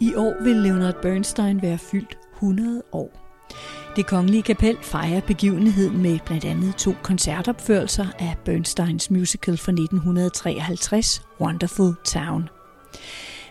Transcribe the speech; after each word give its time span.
I 0.00 0.14
år 0.14 0.42
vil 0.42 0.56
Leonard 0.56 1.02
Bernstein 1.02 1.62
være 1.62 1.78
fyldt 1.78 2.18
100 2.34 2.82
år. 2.92 3.10
Det 3.96 4.06
kongelige 4.06 4.42
kapel 4.42 4.76
fejrer 4.82 5.20
begivenheden 5.20 6.02
med 6.02 6.18
blandt 6.26 6.44
andet 6.44 6.76
to 6.76 6.92
koncertopførelser 7.02 8.06
af 8.18 8.36
Bernsteins 8.44 9.10
musical 9.10 9.56
fra 9.56 9.72
1953, 9.72 11.22
Wonderful 11.40 11.94
Town. 12.04 12.48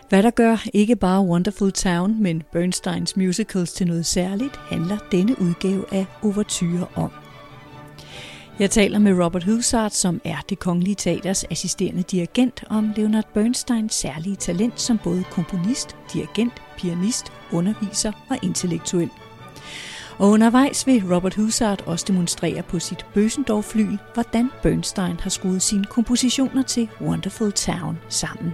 Hvad 0.08 0.22
der 0.22 0.30
gør 0.30 0.56
ikke 0.74 0.96
bare 0.96 1.22
Wonderful 1.22 1.72
Town, 1.72 2.22
men 2.22 2.42
Bernsteins 2.52 3.16
musicals 3.16 3.72
til 3.72 3.86
noget 3.86 4.06
særligt, 4.06 4.56
handler 4.56 4.98
denne 5.12 5.40
udgave 5.40 5.84
af 5.92 6.06
Overture 6.22 6.86
om. 6.94 7.10
Jeg 8.58 8.70
taler 8.70 8.98
med 8.98 9.24
Robert 9.24 9.44
Hussard, 9.44 9.90
som 9.90 10.20
er 10.24 10.36
det 10.48 10.58
kongelige 10.58 10.94
teaters 10.94 11.44
assisterende 11.50 12.02
dirigent, 12.02 12.64
om 12.70 12.92
Leonard 12.96 13.24
Bernsteins 13.34 13.94
særlige 13.94 14.36
talent 14.36 14.80
som 14.80 14.98
både 15.04 15.24
komponist, 15.30 15.96
dirigent, 16.12 16.52
pianist, 16.78 17.32
underviser 17.52 18.12
og 18.30 18.38
intellektuel. 18.42 19.10
Og 20.18 20.30
undervejs 20.30 20.86
vil 20.86 21.14
Robert 21.14 21.34
Hussard 21.34 21.82
også 21.86 22.04
demonstrere 22.08 22.62
på 22.62 22.78
sit 22.78 23.06
bøsendorf 23.14 23.74
hvordan 24.14 24.50
Bernstein 24.62 25.20
har 25.20 25.30
skruet 25.30 25.62
sine 25.62 25.84
kompositioner 25.84 26.62
til 26.62 26.88
Wonderful 27.00 27.52
Town 27.52 27.98
sammen. 28.08 28.52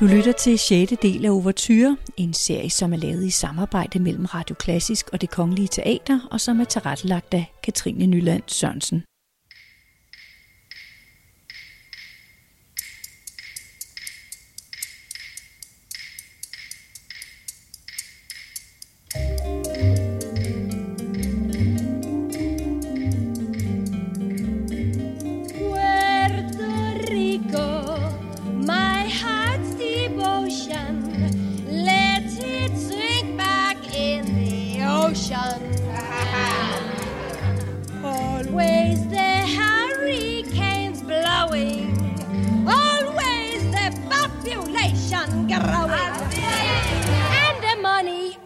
Du 0.00 0.06
lytter 0.06 0.32
til 0.32 0.58
6. 0.58 0.92
del 1.02 1.26
af 1.26 1.30
Overture, 1.30 1.96
en 2.16 2.34
serie, 2.34 2.70
som 2.70 2.92
er 2.92 2.96
lavet 2.96 3.24
i 3.24 3.30
samarbejde 3.30 3.98
mellem 3.98 4.24
Radio 4.24 4.54
Klassisk 4.54 5.08
og 5.12 5.20
det 5.20 5.30
Kongelige 5.30 5.68
Teater, 5.68 6.28
og 6.30 6.40
som 6.40 6.60
er 6.60 6.64
tilrettelagt 6.64 7.34
af 7.34 7.52
Katrine 7.62 8.06
Nyland 8.06 8.42
Sørensen. 8.46 9.02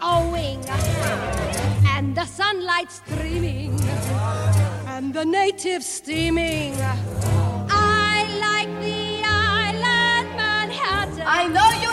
owing, 0.01 0.63
and 1.95 2.15
the 2.15 2.25
sunlight 2.25 2.91
streaming, 2.91 3.79
and 4.87 5.13
the 5.13 5.25
natives 5.25 5.85
steaming. 5.85 6.73
I 7.69 8.27
like 8.47 8.71
the 8.81 9.23
island 9.23 10.29
Manhattan. 10.35 11.23
I 11.25 11.47
know 11.47 11.69
you 11.83 11.92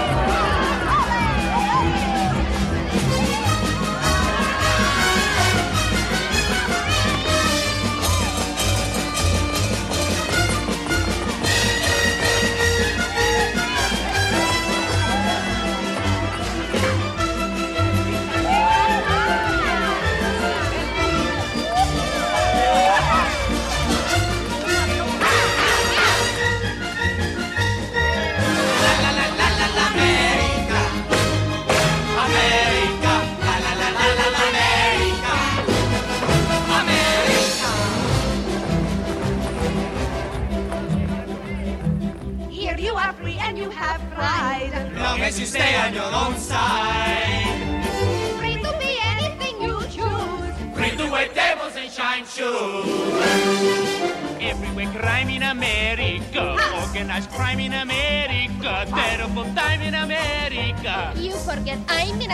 You 61.51 61.57
forget 61.57 61.79
I'm 61.89 62.21
in 62.21 62.31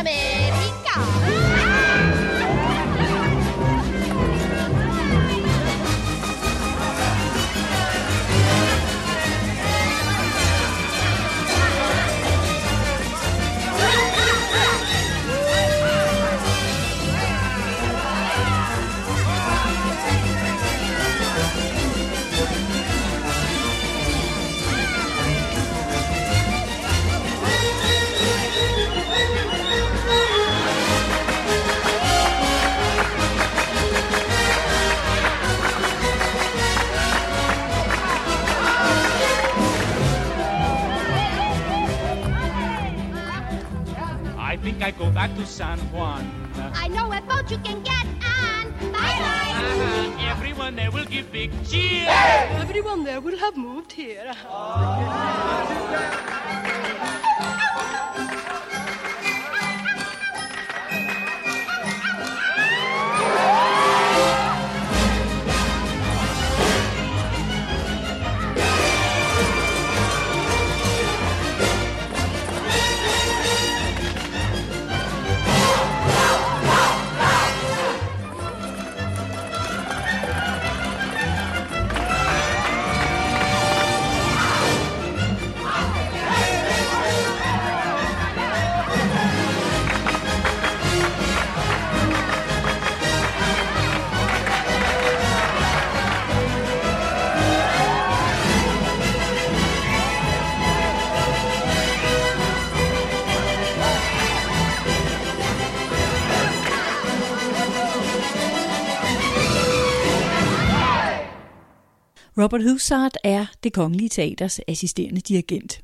Robert 112.47 112.63
Hussard 112.63 113.11
er 113.23 113.45
det 113.63 113.73
kongelige 113.73 114.09
teaters 114.09 114.59
assisterende 114.67 115.21
dirigent. 115.21 115.81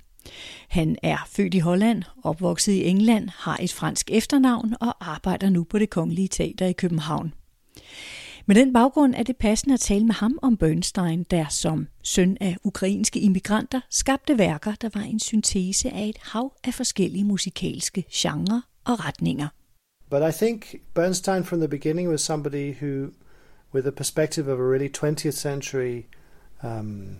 Han 0.69 0.98
er 1.04 1.18
født 1.27 1.54
i 1.54 1.60
Holland, 1.60 2.04
opvokset 2.24 2.71
i 2.71 2.83
England, 2.83 3.30
har 3.30 3.57
et 3.62 3.74
fransk 3.74 4.12
efternavn 4.12 4.74
og 4.81 5.12
arbejder 5.12 5.50
nu 5.50 5.63
på 5.63 5.80
det 5.80 5.89
kongelige 5.89 6.27
teater 6.27 6.65
i 6.65 6.74
København. 6.74 7.33
Med 8.45 8.56
den 8.56 8.74
baggrund 8.74 9.15
er 9.15 9.24
det 9.24 9.38
passende 9.38 9.74
at 9.74 9.80
tale 9.80 10.06
med 10.06 10.13
ham 10.13 10.39
om 10.42 10.57
Bernstein, 10.57 11.24
der 11.24 11.45
som 11.50 11.88
søn 12.04 12.38
af 12.42 12.57
ukrainske 12.63 13.19
immigranter 13.19 13.81
skabte 13.89 14.38
værker, 14.38 14.75
der 14.81 14.89
var 14.94 15.01
en 15.01 15.19
syntese 15.19 15.89
af 15.89 16.07
et 16.07 16.18
hav 16.21 16.54
af 16.63 16.74
forskellige 16.74 17.24
musikalske 17.24 18.06
genrer 18.13 18.62
og 18.86 19.06
retninger. 19.06 19.48
But 20.09 20.21
I 20.36 20.45
think 20.45 20.75
Bernstein 20.94 21.44
from 21.44 21.59
the 21.59 21.69
beginning 21.69 22.09
was 22.09 22.21
somebody 22.21 22.74
who, 22.81 23.09
with 23.74 23.88
a 23.88 23.92
perspective 23.92 24.54
of 24.54 24.59
a 24.59 24.63
really 24.63 24.89
20th 24.98 25.31
century 25.31 26.01
um, 26.63 27.19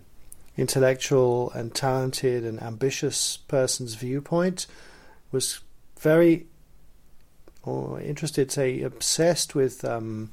intellectual 0.57 1.51
and 1.51 1.75
talented 1.75 2.44
and 2.44 2.62
ambitious 2.62 3.38
person's 3.38 3.95
viewpoint, 3.95 4.66
was 5.31 5.60
very 6.00 6.48
or 7.63 8.00
interested, 8.01 8.51
say, 8.51 8.81
obsessed 8.81 9.56
with 9.56 9.86
um, 9.86 10.31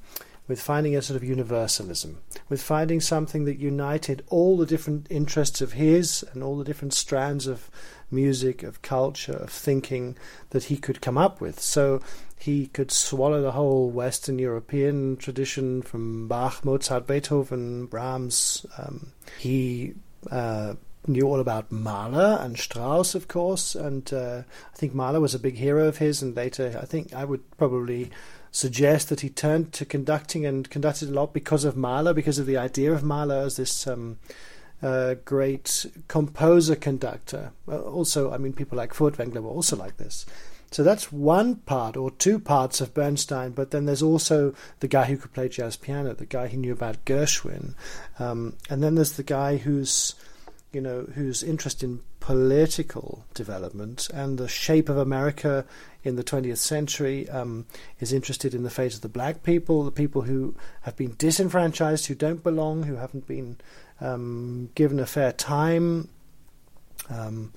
with 0.49 0.61
finding 0.61 0.97
a 0.97 1.03
sort 1.03 1.17
of 1.17 1.23
universalism, 1.23 2.19
with 2.49 2.61
finding 2.61 3.01
something 3.01 3.45
that 3.45 3.59
united 3.59 4.25
all 4.29 4.57
the 4.57 4.67
different 4.67 5.07
interests 5.09 5.61
of 5.61 5.75
his 5.75 6.25
and 6.33 6.43
all 6.43 6.59
the 6.59 6.65
different 6.65 6.93
strands 6.93 7.47
of 7.47 7.71
music, 8.11 8.63
of 8.63 8.83
culture, 8.83 9.33
of 9.33 9.51
thinking 9.51 10.17
that 10.51 10.65
he 10.65 10.77
could 10.77 11.01
come 11.01 11.19
up 11.19 11.41
with. 11.41 11.61
So 11.61 12.01
he 12.39 12.69
could 12.69 12.91
swallow 12.91 13.43
the 13.43 13.53
whole 13.53 13.91
Western 13.91 14.39
European 14.39 15.17
tradition 15.17 15.83
from 15.83 16.27
Bach, 16.27 16.65
Mozart, 16.65 17.07
Beethoven, 17.07 17.87
Brahms. 17.87 18.65
Um, 18.79 19.13
he 19.39 19.95
uh, 20.31 20.75
knew 21.07 21.27
all 21.27 21.41
about 21.41 21.71
Mahler 21.71 22.39
and 22.41 22.59
Strauss, 22.59 23.15
of 23.15 23.29
course, 23.29 23.75
and 23.75 24.11
uh, 24.13 24.43
I 24.73 24.77
think 24.77 24.95
Mahler 24.95 25.21
was 25.21 25.35
a 25.35 25.39
big 25.39 25.57
hero 25.57 25.87
of 25.87 25.99
his. 25.99 26.23
And 26.23 26.35
later, 26.35 26.79
I 26.81 26.87
think 26.87 27.13
I 27.13 27.25
would 27.25 27.43
probably 27.59 28.11
suggest 28.53 29.09
that 29.09 29.21
he 29.21 29.29
turned 29.29 29.73
to 29.73 29.85
conducting 29.85 30.45
and 30.45 30.69
conducted 30.71 31.09
a 31.09 31.13
lot 31.13 31.33
because 31.33 31.65
of 31.65 31.77
Mahler, 31.77 32.15
because 32.15 32.39
of 32.39 32.47
the 32.47 32.57
idea 32.57 32.93
of 32.93 33.05
Mahler 33.05 33.37
as 33.37 33.57
this 33.57 33.87
um, 33.87 34.19
uh, 34.83 35.15
great 35.25 35.87
composer 36.09 36.77
conductor. 36.77 37.53
Also, 37.69 38.33
I 38.33 38.39
mean, 38.39 38.53
people 38.53 38.79
like 38.79 38.95
Furtwängler 38.95 39.43
were 39.43 39.51
also 39.51 39.77
like 39.77 39.97
this. 39.97 40.27
So 40.73 40.85
that's 40.85 41.11
one 41.11 41.57
part 41.57 41.97
or 41.97 42.13
two 42.13 42.39
parts 42.39 42.81
of 42.81 42.95
Bernstein, 42.95 43.51
but 43.51 43.73
then 43.73 43.87
there's 43.87 44.03
also 44.03 44.55
the 44.79 44.87
guy 44.87 45.07
who 45.07 45.17
could 45.17 45.33
play 45.33 45.49
jazz 45.49 45.77
piano, 45.77 46.15
the 46.15 46.27
guy 46.27 46.47
who 46.47 46.59
knew 46.59 46.73
about 46.73 47.05
Gershwin, 47.05 47.75
um, 48.21 48.55
and 48.69 48.81
then 48.81 48.95
there's 48.95 49.15
the 49.15 49.25
guy 49.25 49.57
who's 49.57 50.15
you 50.73 50.81
know, 50.81 51.07
whose 51.15 51.43
interest 51.43 51.83
in 51.83 52.01
political 52.21 53.25
development 53.35 54.09
and 54.15 54.39
the 54.39 54.47
shape 54.47 54.89
of 54.89 54.97
America 54.97 55.65
in 56.05 56.17
the 56.17 56.25
20th 56.25 56.59
century 56.59 57.29
um, 57.29 57.67
is 57.99 58.13
interested 58.13 58.55
in 58.55 58.63
the 58.63 58.71
fate 58.71 58.95
of 58.95 59.01
the 59.01 59.09
black 59.09 59.43
people, 59.43 59.83
the 59.83 59.91
people 59.91 60.23
who 60.23 60.55
have 60.83 60.97
been 60.97 61.15
disenfranchised, 61.19 62.07
who 62.07 62.15
don't 62.15 62.43
belong, 62.43 62.85
who 62.85 62.97
haven't 62.97 63.27
been 63.27 63.57
um, 64.01 64.71
given 64.75 65.01
a 65.01 65.07
fair 65.07 65.33
time. 65.33 66.09
Um, 67.09 67.53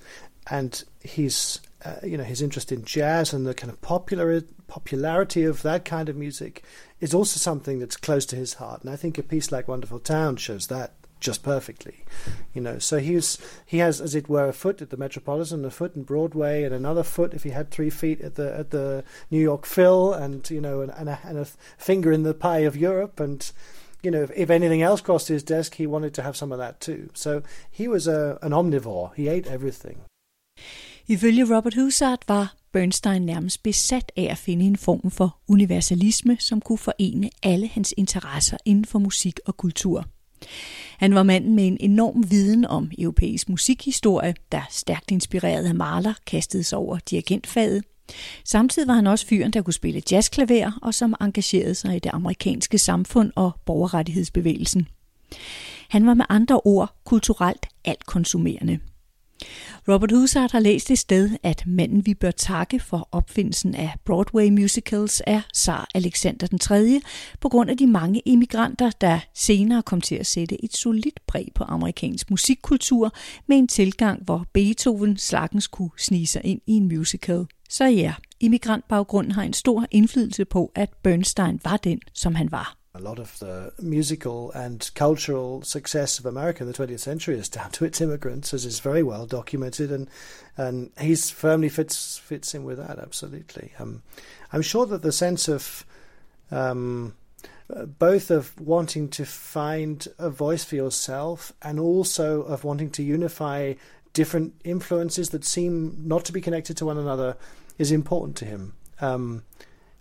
and 0.50 0.84
his, 1.00 1.60
uh, 1.84 1.96
you 2.02 2.18
know, 2.18 2.24
his 2.24 2.42
interest 2.42 2.70
in 2.70 2.84
jazz 2.84 3.32
and 3.32 3.46
the 3.46 3.54
kind 3.54 3.72
of 3.72 3.80
popular 3.80 4.42
popularity 4.66 5.44
of 5.44 5.62
that 5.62 5.84
kind 5.84 6.08
of 6.08 6.16
music 6.16 6.64
is 7.00 7.14
also 7.14 7.38
something 7.38 7.78
that's 7.78 7.96
close 7.96 8.26
to 8.26 8.36
his 8.36 8.54
heart. 8.54 8.82
And 8.82 8.90
I 8.90 8.96
think 8.96 9.18
a 9.18 9.22
piece 9.22 9.52
like 9.52 9.68
Wonderful 9.68 10.00
Town 10.00 10.36
shows 10.36 10.66
that 10.66 10.92
just 11.20 11.42
perfectly, 11.42 12.04
you 12.52 12.60
know. 12.60 12.78
So 12.78 12.98
he's 12.98 13.38
he 13.64 13.78
has, 13.78 14.00
as 14.00 14.14
it 14.14 14.28
were, 14.28 14.48
a 14.48 14.52
foot 14.52 14.82
at 14.82 14.90
the 14.90 14.98
Metropolitan, 14.98 15.64
a 15.64 15.70
foot 15.70 15.96
in 15.96 16.02
Broadway, 16.02 16.64
and 16.64 16.74
another 16.74 17.02
foot 17.02 17.32
if 17.32 17.44
he 17.44 17.50
had 17.50 17.70
three 17.70 17.88
feet 17.88 18.20
at 18.20 18.34
the 18.34 18.54
at 18.54 18.70
the 18.70 19.04
New 19.30 19.40
York 19.40 19.64
Phil, 19.64 20.12
and 20.12 20.48
you 20.50 20.60
know, 20.60 20.82
and, 20.82 20.92
and, 20.92 21.08
a, 21.08 21.18
and 21.24 21.38
a 21.38 21.46
finger 21.78 22.12
in 22.12 22.24
the 22.24 22.34
pie 22.34 22.58
of 22.58 22.76
Europe, 22.76 23.20
and 23.20 23.50
you 24.04 24.10
know, 24.10 24.22
if, 24.22 24.30
if, 24.36 24.50
anything 24.50 24.82
else 24.82 25.02
crossed 25.02 25.28
his 25.28 25.42
desk, 25.42 25.74
he 25.74 25.86
wanted 25.86 26.10
to 26.10 26.22
have 26.22 26.36
some 26.36 26.52
of 26.52 26.58
that 26.58 26.80
too. 26.80 27.08
So 27.14 27.42
he 27.70 27.88
was 27.88 28.06
a, 28.06 28.38
an 28.42 28.52
omnivore. 28.52 29.10
He 29.16 29.28
ate 29.28 29.46
everything. 29.46 29.96
Ifølge 31.08 31.56
Robert 31.56 31.74
Hussard 31.74 32.18
var 32.28 32.54
Bernstein 32.72 33.22
nærmest 33.22 33.62
besat 33.62 34.12
af 34.16 34.28
at 34.30 34.38
finde 34.38 34.64
en 34.64 34.76
form 34.76 35.10
for 35.10 35.36
universalisme, 35.48 36.36
som 36.40 36.60
kunne 36.60 36.78
forene 36.78 37.30
alle 37.42 37.68
hans 37.68 37.94
interesser 37.96 38.56
inden 38.64 38.84
for 38.84 38.98
musik 38.98 39.40
og 39.46 39.56
kultur. 39.56 40.04
Han 40.98 41.14
var 41.14 41.22
manden 41.22 41.54
med 41.54 41.66
en 41.66 41.76
enorm 41.80 42.30
viden 42.30 42.64
om 42.64 42.90
europæisk 42.98 43.48
musikhistorie, 43.48 44.34
der 44.52 44.62
stærkt 44.70 45.10
inspireret 45.10 45.66
af 45.66 45.74
Mahler 45.74 46.14
kastede 46.26 46.64
sig 46.64 46.78
over 46.78 46.98
dirigentfaget. 46.98 47.84
Samtidig 48.44 48.88
var 48.88 48.94
han 48.94 49.06
også 49.06 49.26
fyren, 49.26 49.52
der 49.52 49.62
kunne 49.62 49.74
spille 49.74 50.02
jazzklaver 50.10 50.78
og 50.82 50.94
som 50.94 51.14
engagerede 51.20 51.74
sig 51.74 51.96
i 51.96 51.98
det 51.98 52.10
amerikanske 52.14 52.78
samfund 52.78 53.32
og 53.36 53.52
borgerrettighedsbevægelsen. 53.64 54.88
Han 55.88 56.06
var 56.06 56.14
med 56.14 56.24
andre 56.28 56.60
ord 56.64 56.94
kulturelt 57.04 57.66
alt 57.84 58.06
konsumerende. 58.06 58.78
Robert 59.88 60.12
Hussard 60.12 60.52
har 60.52 60.60
læst 60.60 60.90
et 60.90 60.98
sted, 60.98 61.30
at 61.42 61.66
manden 61.66 62.06
vi 62.06 62.14
bør 62.14 62.30
takke 62.30 62.80
for 62.80 63.08
opfindelsen 63.12 63.74
af 63.74 63.92
Broadway 64.04 64.48
musicals 64.48 65.22
er 65.26 65.40
Tsar 65.54 65.88
Alexander 65.94 66.46
den 66.46 66.58
3., 66.58 67.00
på 67.40 67.48
grund 67.48 67.70
af 67.70 67.76
de 67.76 67.86
mange 67.86 68.22
immigranter, 68.24 68.90
der 68.90 69.20
senere 69.34 69.82
kom 69.82 70.00
til 70.00 70.14
at 70.14 70.26
sætte 70.26 70.64
et 70.64 70.76
solidt 70.76 71.20
præg 71.26 71.48
på 71.54 71.64
amerikansk 71.64 72.30
musikkultur 72.30 73.12
med 73.46 73.56
en 73.56 73.68
tilgang, 73.68 74.24
hvor 74.24 74.46
Beethoven 74.52 75.16
slagens 75.16 75.66
kunne 75.66 75.90
snige 75.98 76.26
sig 76.26 76.42
ind 76.44 76.60
i 76.66 76.72
en 76.72 76.88
musical. 76.88 77.46
Så 77.68 77.84
ja, 77.84 78.14
immigrantbaggrunden 78.40 79.32
har 79.32 79.42
en 79.42 79.52
stor 79.52 79.86
indflydelse 79.90 80.44
på, 80.44 80.72
at 80.74 80.90
Bernstein 81.02 81.60
var 81.64 81.76
den, 81.76 82.00
som 82.12 82.34
han 82.34 82.52
var. 82.52 82.83
A 82.96 83.00
lot 83.00 83.18
of 83.18 83.36
the 83.40 83.72
musical 83.80 84.52
and 84.52 84.88
cultural 84.94 85.62
success 85.62 86.20
of 86.20 86.26
America 86.26 86.62
in 86.62 86.70
the 86.70 86.78
20th 86.78 87.00
century 87.00 87.36
is 87.36 87.48
down 87.48 87.72
to 87.72 87.84
its 87.84 88.00
immigrants, 88.00 88.54
as 88.54 88.64
is 88.64 88.78
very 88.78 89.02
well 89.02 89.26
documented, 89.26 89.90
and 89.90 90.08
and 90.56 90.92
he's 91.00 91.28
firmly 91.28 91.68
fits 91.68 92.18
fits 92.18 92.54
in 92.54 92.62
with 92.62 92.78
that 92.78 93.00
absolutely. 93.00 93.72
Um, 93.80 94.02
I'm 94.52 94.62
sure 94.62 94.86
that 94.86 95.02
the 95.02 95.10
sense 95.10 95.48
of 95.48 95.84
um, 96.52 97.14
both 97.68 98.30
of 98.30 98.58
wanting 98.60 99.08
to 99.08 99.24
find 99.24 100.06
a 100.18 100.30
voice 100.30 100.64
for 100.64 100.76
yourself 100.76 101.52
and 101.62 101.80
also 101.80 102.42
of 102.42 102.62
wanting 102.62 102.90
to 102.90 103.02
unify 103.02 103.74
different 104.12 104.54
influences 104.62 105.30
that 105.30 105.44
seem 105.44 105.96
not 105.98 106.24
to 106.26 106.32
be 106.32 106.40
connected 106.40 106.76
to 106.76 106.86
one 106.86 106.98
another 106.98 107.36
is 107.78 107.90
important 107.90 108.36
to 108.36 108.44
him. 108.44 108.74
Um, 109.00 109.42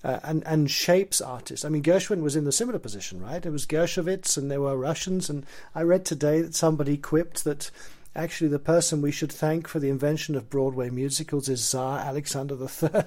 uh, 0.03 0.19
and 0.23 0.43
and 0.45 0.69
shapes 0.69 1.21
artists. 1.21 1.65
I 1.65 1.69
mean, 1.69 1.83
Gershwin 1.83 2.21
was 2.21 2.35
in 2.35 2.43
the 2.43 2.51
similar 2.51 2.79
position, 2.79 3.21
right? 3.21 3.45
It 3.45 3.51
was 3.51 3.65
Gershowitz, 3.65 4.37
and 4.37 4.51
there 4.51 4.61
were 4.61 4.77
Russians. 4.77 5.29
And 5.29 5.45
I 5.73 5.81
read 5.83 6.05
today 6.05 6.41
that 6.41 6.55
somebody 6.55 6.97
quipped 6.97 7.43
that 7.43 7.71
actually 8.15 8.49
the 8.49 8.59
person 8.59 9.01
we 9.01 9.11
should 9.11 9.31
thank 9.31 9.67
for 9.67 9.79
the 9.79 9.89
invention 9.89 10.35
of 10.35 10.49
Broadway 10.49 10.89
musicals 10.89 11.49
is 11.49 11.63
Tsar 11.63 11.99
Alexander 11.99 12.55
III, 12.55 13.03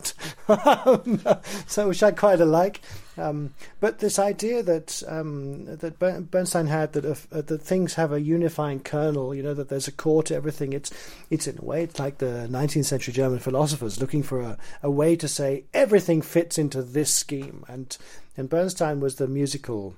so 1.66 1.88
which 1.88 2.02
I 2.02 2.10
quite 2.10 2.40
like. 2.40 2.80
Um, 3.16 3.54
but 3.80 4.00
this 4.00 4.18
idea 4.18 4.62
that 4.62 5.02
um, 5.06 5.64
that 5.66 5.98
Bernstein 6.30 6.66
had 6.66 6.92
that 6.94 7.04
uh, 7.04 7.40
that 7.42 7.62
things 7.62 7.94
have 7.94 8.12
a 8.12 8.20
unifying 8.20 8.80
kernel, 8.80 9.34
you 9.34 9.42
know, 9.42 9.54
that 9.54 9.68
there's 9.68 9.88
a 9.88 9.92
core 9.92 10.22
to 10.24 10.34
everything. 10.34 10.72
It's 10.72 10.92
it's 11.30 11.46
in 11.46 11.58
a 11.58 11.64
way 11.64 11.84
it's 11.84 11.98
like 11.98 12.18
the 12.18 12.48
19th 12.50 12.84
century 12.84 13.14
German 13.14 13.38
philosophers 13.38 14.00
looking 14.00 14.22
for 14.22 14.40
a, 14.40 14.58
a 14.82 14.90
way 14.90 15.16
to 15.16 15.28
say 15.28 15.64
everything 15.72 16.20
fits 16.20 16.58
into 16.58 16.82
this 16.82 17.14
scheme, 17.14 17.64
and 17.68 17.96
and 18.36 18.50
Bernstein 18.50 19.00
was 19.00 19.16
the 19.16 19.28
musical 19.28 19.94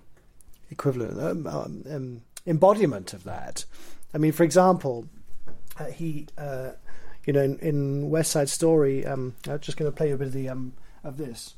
equivalent 0.71 1.19
um, 1.19 1.47
um, 1.47 1.85
um 1.91 2.21
embodiment 2.47 3.13
of 3.13 3.25
that. 3.25 3.65
I 4.15 4.19
mean, 4.19 4.33
for 4.33 4.45
example, 4.45 5.07
uh, 5.79 5.87
he, 5.87 6.27
uh, 6.37 6.71
you 7.25 7.33
know, 7.33 7.43
in, 7.43 7.59
in, 7.59 8.11
West 8.11 8.31
Side 8.33 8.49
Story, 8.49 9.05
um, 9.05 9.35
I'm 9.47 9.61
just 9.61 9.77
going 9.77 9.91
to 9.91 9.97
play 9.97 10.11
a 10.11 10.17
bit 10.17 10.29
of 10.29 10.33
the 10.33 10.49
um, 10.49 10.73
of 11.05 11.17
this. 11.19 11.55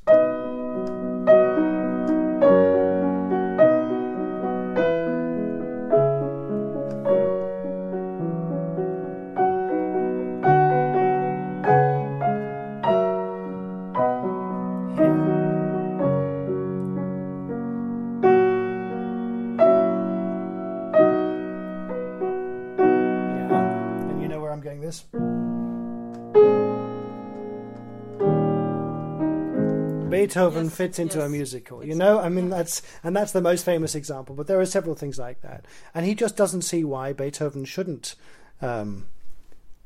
Beethoven 30.31 30.65
yes, 30.65 30.75
fits 30.75 30.97
into 30.97 31.17
yes. 31.17 31.27
a 31.27 31.29
musical. 31.29 31.85
You 31.85 31.93
know, 31.93 32.19
I 32.19 32.29
mean 32.29 32.49
that's 32.49 32.81
and 33.03 33.13
that's 33.15 33.33
the 33.33 33.41
most 33.41 33.65
famous 33.65 33.95
example. 33.95 34.33
But 34.33 34.47
there 34.47 34.61
are 34.61 34.65
several 34.65 34.95
things 34.95 35.19
like 35.19 35.41
that, 35.41 35.65
and 35.93 36.05
he 36.05 36.15
just 36.15 36.37
doesn't 36.37 36.61
see 36.61 36.85
why 36.85 37.11
Beethoven 37.11 37.65
shouldn't 37.65 38.15
um, 38.61 39.07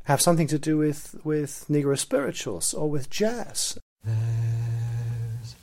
have 0.04 0.22
something 0.22 0.46
to 0.48 0.60
do 0.60 0.78
with 0.78 1.16
with 1.24 1.66
Negro 1.68 1.98
spirituals 1.98 2.75
or 2.75 2.90
with 2.92 3.10
jazz. 3.10 3.80
There's 4.04 5.56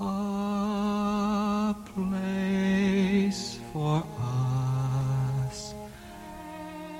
a 0.00 1.74
place 1.94 3.58
for 3.74 4.02
us 5.48 5.74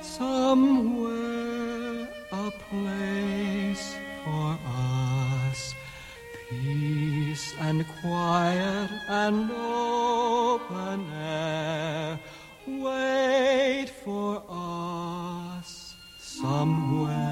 somewhere, 0.02 1.19
peace 7.30 7.54
and 7.60 7.86
quiet 8.00 8.90
and 9.08 9.50
open 9.52 11.00
air 11.12 12.18
wait 12.66 13.88
for 13.88 14.42
us 14.48 15.94
somewhere. 16.18 17.29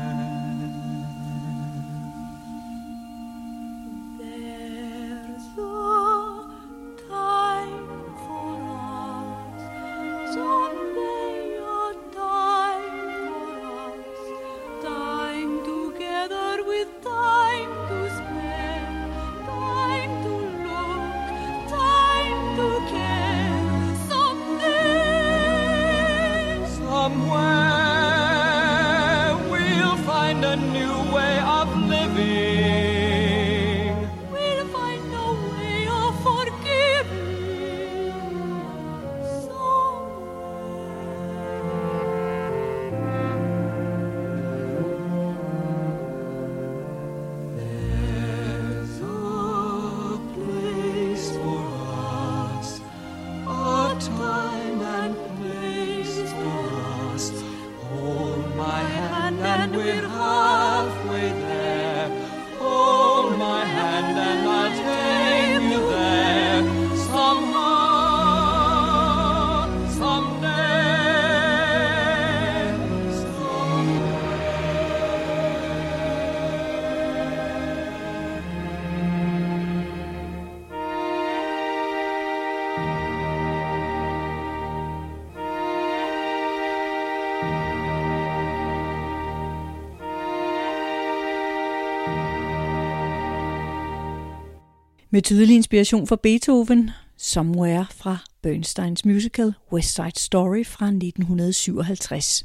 Med 95.11 95.23
tydelig 95.23 95.57
inspiration 95.57 96.07
fra 96.07 96.17
Beethoven, 96.17 96.91
Somewhere 97.17 97.87
fra 97.91 98.19
Bernsteins 98.43 99.05
musical 99.05 99.53
West 99.73 99.95
Side 99.95 100.13
Story 100.17 100.65
fra 100.67 100.87
1957. 100.87 102.45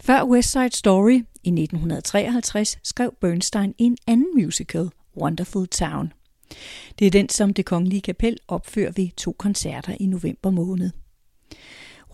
Før 0.00 0.24
West 0.24 0.52
Side 0.52 0.70
Story 0.70 1.14
i 1.42 1.48
1953 1.48 2.78
skrev 2.82 3.14
Bernstein 3.20 3.74
en 3.78 3.96
anden 4.06 4.26
musical, 4.34 4.88
Wonderful 5.16 5.66
Town. 5.66 6.12
Det 6.98 7.06
er 7.06 7.10
den, 7.10 7.28
som 7.28 7.54
det 7.54 7.64
kongelige 7.64 8.00
kapel 8.00 8.36
opfører 8.48 8.92
ved 8.96 9.08
to 9.16 9.32
koncerter 9.38 9.94
i 10.00 10.06
november 10.06 10.50
måned. 10.50 10.90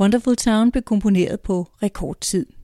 Wonderful 0.00 0.36
Town 0.36 0.70
blev 0.70 0.82
komponeret 0.82 1.40
på 1.40 1.68
rekordtid– 1.82 2.46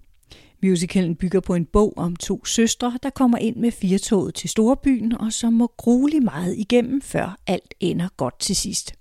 Musicalen 0.69 1.17
bygger 1.17 1.41
på 1.41 1.55
en 1.55 1.65
bog 1.65 1.95
om 1.97 2.17
to 2.17 2.45
søstre, 2.45 2.99
der 3.03 3.11
kommer 3.11 3.39
ind 3.39 3.57
med 3.57 3.71
firtoget 3.71 4.35
til 4.35 4.51
storbyen, 4.51 5.19
og 5.21 5.33
som 5.33 5.53
må 5.53 5.73
grueligt 5.77 6.25
meget 6.25 6.55
igennem, 6.59 7.03
før 7.03 7.39
alt 7.47 7.75
ender 7.81 8.09
godt 8.17 8.41
til 8.41 8.57
sidst. 8.57 8.93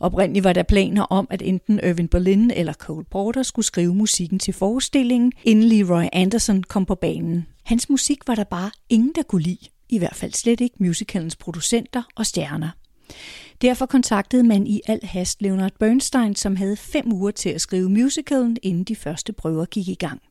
Oprindeligt 0.00 0.44
var 0.44 0.52
der 0.52 0.62
planer 0.62 1.02
om, 1.02 1.26
at 1.30 1.42
enten 1.42 1.80
Irving 1.82 2.10
Berlin 2.10 2.50
eller 2.50 2.72
Cole 2.72 3.04
Porter 3.10 3.42
skulle 3.42 3.66
skrive 3.66 3.94
musikken 3.94 4.38
til 4.38 4.54
forestillingen, 4.54 5.32
inden 5.44 5.64
Leroy 5.64 6.04
Anderson 6.12 6.62
kom 6.62 6.86
på 6.86 6.94
banen. 6.94 7.46
Hans 7.64 7.88
musik 7.88 8.18
var 8.26 8.34
der 8.34 8.44
bare 8.44 8.70
ingen, 8.88 9.12
der 9.14 9.22
kunne 9.22 9.42
lide, 9.42 9.68
i 9.88 9.98
hvert 9.98 10.16
fald 10.16 10.32
slet 10.32 10.60
ikke 10.60 10.76
musicalens 10.78 11.36
producenter 11.36 12.02
og 12.16 12.26
stjerner. 12.26 12.70
Derfor 13.62 13.86
kontaktede 13.86 14.42
man 14.42 14.66
i 14.66 14.80
al 14.86 15.00
hast 15.02 15.42
Leonard 15.42 15.72
Bernstein, 15.78 16.34
som 16.34 16.56
havde 16.56 16.76
fem 16.76 17.12
uger 17.12 17.30
til 17.30 17.48
at 17.48 17.60
skrive 17.60 17.90
musicalen, 17.90 18.56
inden 18.62 18.84
de 18.84 18.96
første 18.96 19.32
prøver 19.32 19.64
gik 19.64 19.88
i 19.88 19.94
gang. 19.94 20.22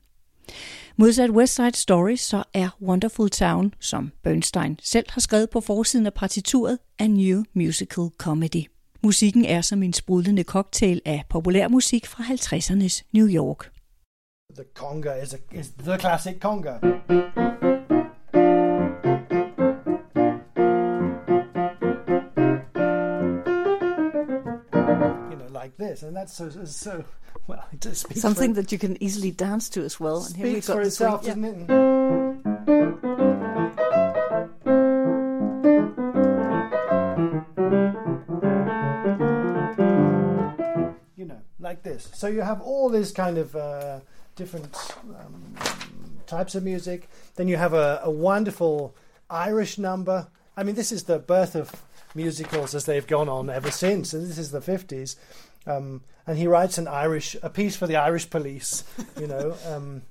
Modsat 0.98 1.30
West 1.30 1.56
Side 1.56 1.74
Story, 1.74 2.16
så 2.16 2.44
er 2.54 2.70
Wonderful 2.82 3.30
Town, 3.30 3.74
som 3.80 4.12
Bernstein 4.24 4.80
selv 4.82 5.06
har 5.10 5.22
skrevet 5.22 5.50
på 5.50 5.62
forsiden 5.62 6.06
af 6.06 6.14
partituret, 6.14 6.80
a 7.00 7.08
new 7.08 7.44
musical 7.54 8.04
comedy. 8.18 8.66
Musikken 9.04 9.46
er 9.46 9.62
som 9.62 9.84
en 9.84 9.94
sprudlende 9.94 10.44
cocktail 10.44 11.02
af 11.06 11.24
populærmusik 11.30 12.08
fra 12.08 12.24
50'ernes 12.24 13.02
New 13.14 13.28
York. 13.28 13.72
The 14.56 14.64
conga 14.74 15.14
is, 15.24 15.34
a, 15.34 15.38
is 15.52 15.70
the 15.80 16.00
classic 16.00 16.40
conga. 16.40 16.74
This, 25.92 26.04
and 26.04 26.16
that's 26.16 26.34
so 26.34 26.50
so 26.66 27.04
well. 27.48 27.66
It 27.74 27.80
does 27.82 28.00
speak 28.00 28.18
something 28.18 28.54
that 28.54 28.72
you 28.72 28.78
can 28.78 29.02
easily 29.04 29.32
dance 29.32 29.70
to 29.70 29.84
as 29.84 30.00
well. 30.00 30.24
And 30.26 30.36
here 30.36 30.48
we've 30.48 30.66
got 30.66 30.76
for 30.76 30.82
itself, 30.82 31.26
doesn't 31.26 31.44
it? 31.44 31.70
You 41.18 41.26
know, 41.26 41.42
like 41.60 41.84
this. 41.84 42.10
So 42.14 42.28
you 42.28 42.42
have 42.42 42.62
all 42.62 42.90
this 42.90 43.12
kind 43.12 43.38
of 43.38 43.56
uh, 43.56 44.00
different 44.36 44.76
um, 45.20 45.56
types 46.26 46.56
of 46.56 46.64
music. 46.64 47.10
Then 47.36 47.50
you 47.50 47.58
have 47.58 47.74
a, 47.74 48.00
a 48.04 48.12
wonderful 48.12 48.96
Irish 49.30 49.78
number. 49.78 50.28
I 50.56 50.64
mean, 50.64 50.76
this 50.76 50.92
is 50.92 51.04
the 51.04 51.20
birth 51.20 51.56
of 51.56 51.72
musicals 52.14 52.76
as 52.76 52.86
they've 52.86 53.08
gone 53.08 53.30
on 53.30 53.50
ever 53.50 53.72
since, 53.72 54.14
and 54.14 54.30
this 54.30 54.38
is 54.38 54.52
the 54.52 54.62
fifties. 54.62 55.16
Um, 55.68 56.02
and 56.28 56.38
he 56.38 56.48
writes 56.48 56.78
an 56.78 56.88
Irish 56.88 57.36
a 57.42 57.50
piece 57.50 57.76
for 57.76 57.88
the 57.88 57.96
Irish 57.98 58.30
police. 58.30 58.84
You 59.20 59.28
know, 59.28 59.56
um, 59.68 60.02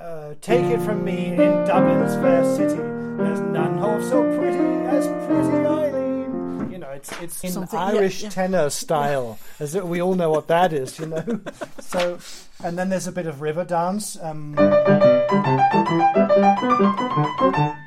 uh, 0.00 0.34
take 0.40 0.64
it 0.66 0.80
from 0.80 1.04
me 1.04 1.32
in 1.32 1.36
Dublin's 1.66 2.14
fair 2.16 2.44
city. 2.56 2.76
There's 2.76 3.40
none 3.40 3.78
half 3.78 4.02
so 4.04 4.22
pretty 4.38 4.58
as 4.86 5.06
pretty 5.26 5.66
Eileen. 5.66 6.70
You 6.70 6.78
know, 6.78 6.90
it's 6.90 7.10
it's 7.22 7.42
in 7.44 7.50
Something- 7.52 7.78
Irish 7.78 8.22
yeah. 8.22 8.28
tenor 8.30 8.70
style, 8.70 9.38
as 9.60 9.74
it- 9.74 9.86
we 9.86 10.00
all 10.02 10.14
know 10.14 10.30
what 10.30 10.48
that 10.48 10.72
is. 10.72 10.98
You 10.98 11.06
know, 11.06 11.40
so 11.80 12.18
and 12.62 12.78
then 12.78 12.88
there's 12.90 13.06
a 13.06 13.12
bit 13.12 13.26
of 13.26 13.40
river 13.40 13.64
dance. 13.64 14.16
Um, 14.20 14.54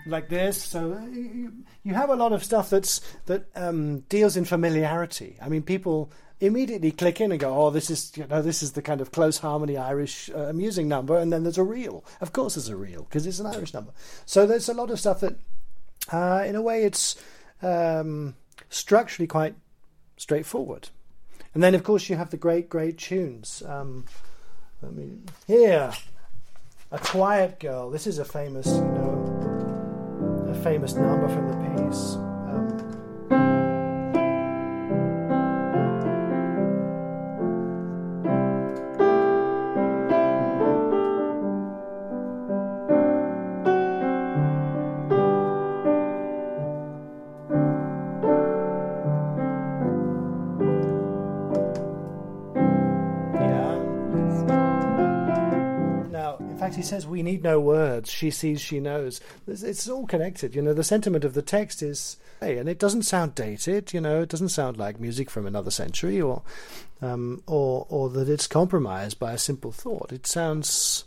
like 0.05 0.29
this. 0.29 0.63
So 0.63 0.93
uh, 0.93 1.05
you, 1.07 1.53
you 1.83 1.93
have 1.93 2.09
a 2.09 2.15
lot 2.15 2.33
of 2.33 2.43
stuff 2.43 2.69
that's 2.69 3.01
that 3.27 3.45
um, 3.55 3.99
deals 4.01 4.35
in 4.37 4.45
familiarity. 4.45 5.37
I 5.41 5.49
mean, 5.49 5.61
people 5.61 6.11
immediately 6.39 6.91
click 6.91 7.19
in 7.21 7.31
and 7.31 7.39
go, 7.39 7.53
"Oh, 7.53 7.69
this 7.69 7.89
is 7.89 8.11
you 8.15 8.25
know 8.27 8.41
this 8.41 8.63
is 8.63 8.73
the 8.73 8.81
kind 8.81 9.01
of 9.01 9.11
close 9.11 9.39
harmony 9.39 9.77
Irish 9.77 10.29
uh, 10.33 10.45
amusing 10.45 10.87
number," 10.87 11.17
and 11.17 11.31
then 11.31 11.43
there's 11.43 11.57
a 11.57 11.63
reel. 11.63 12.03
Of 12.21 12.33
course, 12.33 12.55
there's 12.55 12.69
a 12.69 12.75
reel 12.75 13.03
because 13.03 13.25
it's 13.25 13.39
an 13.39 13.47
Irish 13.47 13.73
number. 13.73 13.91
So 14.25 14.45
there's 14.45 14.69
a 14.69 14.73
lot 14.73 14.89
of 14.89 14.99
stuff 14.99 15.19
that, 15.21 15.35
uh, 16.11 16.43
in 16.45 16.55
a 16.55 16.61
way, 16.61 16.83
it's 16.83 17.15
um, 17.61 18.35
structurally 18.69 19.27
quite 19.27 19.55
straightforward. 20.17 20.89
And 21.53 21.63
then, 21.63 21.73
of 21.75 21.83
course, 21.83 22.09
you 22.09 22.15
have 22.15 22.29
the 22.29 22.37
great, 22.37 22.69
great 22.69 22.97
tunes. 22.97 23.63
Um, 23.65 24.05
let 24.81 24.93
me 24.93 25.17
here. 25.47 25.91
A 26.91 26.97
Quiet 26.97 27.59
Girl. 27.59 27.91
This 27.91 28.07
is 28.07 28.17
a 28.17 28.25
famous, 28.25 28.65
you 28.67 28.81
know, 28.81 30.47
a 30.49 30.55
famous 30.63 30.95
number 30.95 31.27
from 31.27 31.47
the 31.47 31.87
piece. 31.87 32.28
Need 57.29 57.43
no 57.43 57.59
words. 57.59 58.09
She 58.09 58.31
sees, 58.31 58.61
she 58.61 58.79
knows. 58.79 59.21
It's, 59.47 59.63
it's 59.63 59.89
all 59.89 60.07
connected. 60.07 60.55
You 60.55 60.61
know, 60.61 60.73
the 60.73 60.83
sentiment 60.83 61.25
of 61.25 61.33
the 61.33 61.41
text 61.41 61.81
is, 61.81 62.17
hey, 62.39 62.57
and 62.57 62.69
it 62.69 62.79
doesn't 62.79 63.03
sound 63.03 63.35
dated, 63.35 63.93
you 63.93 64.01
know, 64.01 64.21
it 64.21 64.29
doesn't 64.29 64.49
sound 64.49 64.77
like 64.77 64.99
music 64.99 65.29
from 65.29 65.45
another 65.45 65.71
century 65.71 66.21
or, 66.21 66.41
um, 67.01 67.41
or, 67.47 67.85
or 67.89 68.09
that 68.09 68.29
it's 68.29 68.47
compromised 68.47 69.19
by 69.19 69.33
a 69.33 69.37
simple 69.37 69.71
thought. 69.71 70.11
It 70.11 70.27
sounds 70.27 71.05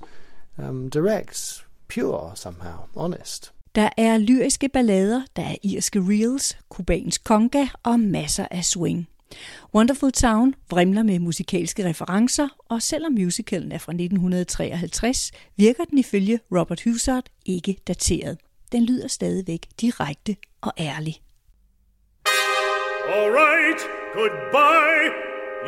um, 0.59 0.89
direct, 0.89 1.65
pure 1.89 2.33
somehow, 2.35 2.85
honest. 2.97 3.53
Der 3.75 3.89
er 3.99 4.19
lyriske 4.19 4.69
ballader, 4.69 5.23
der 5.37 5.43
er 5.43 5.57
irske 5.63 6.01
reels, 6.01 6.57
kubansk 6.69 7.25
conga 7.25 7.67
og 7.83 8.01
masser 8.01 8.47
af 8.51 8.65
swing. 8.65 9.09
Wonderful 9.75 10.13
Town 10.13 10.55
vrimler 10.71 11.03
med 11.03 11.19
musikalske 11.19 11.89
referencer, 11.89 12.49
og 12.69 12.83
selvom 12.83 13.13
musicalen 13.13 13.73
er 13.73 13.79
fra 13.79 13.93
1953, 13.93 15.33
virker 15.57 15.85
den 15.85 15.99
ifølge 15.99 16.41
Robert 16.53 16.83
Hussard 16.83 17.25
ikke 17.47 17.77
dateret. 17.87 18.39
Den 18.73 18.85
lyder 18.85 19.09
stadigvæk 19.09 19.67
direkte 19.81 20.37
og 20.61 20.73
ærlig. 20.79 21.21
All 23.15 23.31
right, 23.31 23.81
goodbye. 24.15 25.09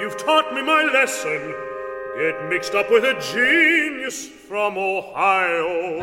You've 0.00 0.18
taught 0.26 0.52
me 0.54 0.62
my 0.62 0.82
lesson. 0.98 1.40
Get 2.16 2.48
mixed 2.48 2.74
up 2.74 2.86
with 2.90 3.04
a 3.04 3.14
genius 3.34 4.28
from 4.48 4.78
Ohio. 4.78 6.02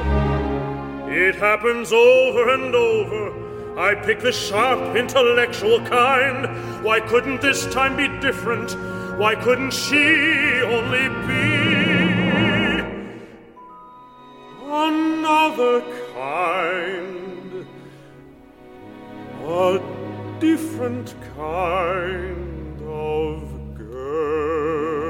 It 1.09 1.35
happens 1.35 1.91
over 1.91 2.53
and 2.53 2.75
over. 2.75 3.40
I 3.77 3.95
pick 3.95 4.19
the 4.19 4.31
sharp, 4.31 4.95
intellectual 4.95 5.79
kind. 5.85 6.83
Why 6.83 6.99
couldn't 6.99 7.41
this 7.41 7.65
time 7.73 7.95
be 7.95 8.07
different? 8.19 8.75
Why 9.17 9.35
couldn't 9.35 9.71
she 9.71 10.61
only 10.63 11.07
be 11.27 11.71
another 14.65 15.81
kind? 16.13 17.65
A 19.45 19.79
different 20.39 21.15
kind 21.35 22.81
of 22.81 23.77
girl. 23.77 25.00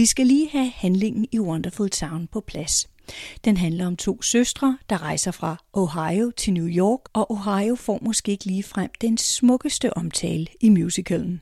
Vi 0.00 0.06
skal 0.06 0.26
lige 0.26 0.48
have 0.48 0.70
handlingen 0.74 1.26
i 1.32 1.38
Wonderful 1.38 1.90
Town 1.90 2.28
på 2.32 2.40
plads. 2.40 2.88
Den 3.44 3.56
handler 3.56 3.86
om 3.86 3.96
to 3.96 4.22
søstre, 4.22 4.78
der 4.90 5.02
rejser 5.02 5.30
fra 5.30 5.56
Ohio 5.72 6.30
til 6.36 6.52
New 6.52 6.66
York, 6.66 7.00
og 7.12 7.30
Ohio 7.30 7.74
får 7.74 7.98
måske 8.02 8.32
ikke 8.32 8.44
lige 8.44 8.62
frem 8.62 8.90
den 9.00 9.18
smukkeste 9.18 9.96
omtale 9.96 10.46
i 10.60 10.68
musicalen. 10.68 11.40